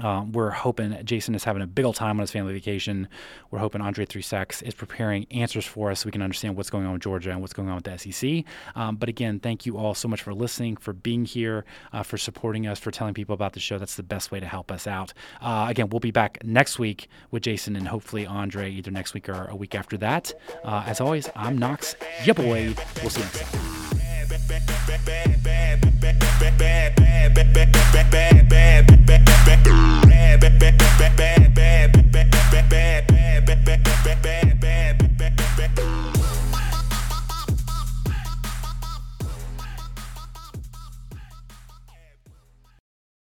um, 0.00 0.32
we're 0.32 0.50
hoping 0.50 0.96
Jason 1.04 1.34
is 1.34 1.44
having 1.44 1.62
a 1.62 1.66
big 1.66 1.84
old 1.84 1.96
time 1.96 2.18
on 2.18 2.20
his 2.20 2.30
family 2.30 2.52
vacation. 2.52 3.08
We're 3.50 3.58
hoping 3.58 3.80
Andre 3.80 4.04
Three 4.04 4.22
Stacks 4.22 4.62
is 4.62 4.74
preparing 4.74 5.26
answers 5.30 5.66
for 5.66 5.90
us 5.90 6.00
so 6.00 6.06
we 6.06 6.12
can 6.12 6.22
understand 6.22 6.56
what's 6.56 6.70
going 6.70 6.86
on 6.86 6.92
with 6.92 7.02
Georgia 7.02 7.30
and 7.30 7.40
what's 7.40 7.52
going 7.52 7.68
on 7.68 7.74
with 7.76 7.84
the 7.84 7.98
SEC. 7.98 8.44
Um, 8.76 8.96
but 8.96 9.08
again, 9.08 9.40
thank 9.40 9.66
you 9.66 9.76
all 9.76 9.94
so 9.94 10.08
much 10.08 10.22
for 10.22 10.32
listening, 10.32 10.76
for 10.76 10.92
being 10.92 11.24
here, 11.24 11.64
uh, 11.92 12.02
for 12.02 12.16
supporting 12.16 12.66
us, 12.66 12.78
for 12.78 12.90
telling 12.90 13.14
people 13.14 13.34
about 13.34 13.52
the 13.52 13.60
show. 13.60 13.78
That's 13.78 13.96
the 13.96 14.02
best 14.02 14.30
way 14.30 14.40
to 14.40 14.46
help 14.46 14.70
us 14.70 14.86
out. 14.86 15.12
Uh, 15.40 15.66
again, 15.68 15.88
we'll 15.88 16.00
be 16.00 16.10
back 16.10 16.38
next 16.44 16.78
week 16.78 17.08
with 17.30 17.42
Jason 17.42 17.76
and 17.76 17.88
hopefully 17.88 18.26
Andre 18.26 18.70
either 18.70 18.90
next 18.90 19.14
week 19.14 19.28
or 19.28 19.46
a 19.46 19.56
week 19.56 19.74
after 19.74 19.96
that. 19.98 20.32
Uh, 20.64 20.84
as 20.86 21.00
always, 21.00 21.28
I'm 21.34 21.58
Knox. 21.58 21.96
Yeah, 22.24 22.34
boy. 22.34 22.74
We'll 23.02 23.10
see 23.10 23.20
you 23.20 23.26
next 23.26 23.40
time. 23.42 23.97
Bad, 24.28 24.68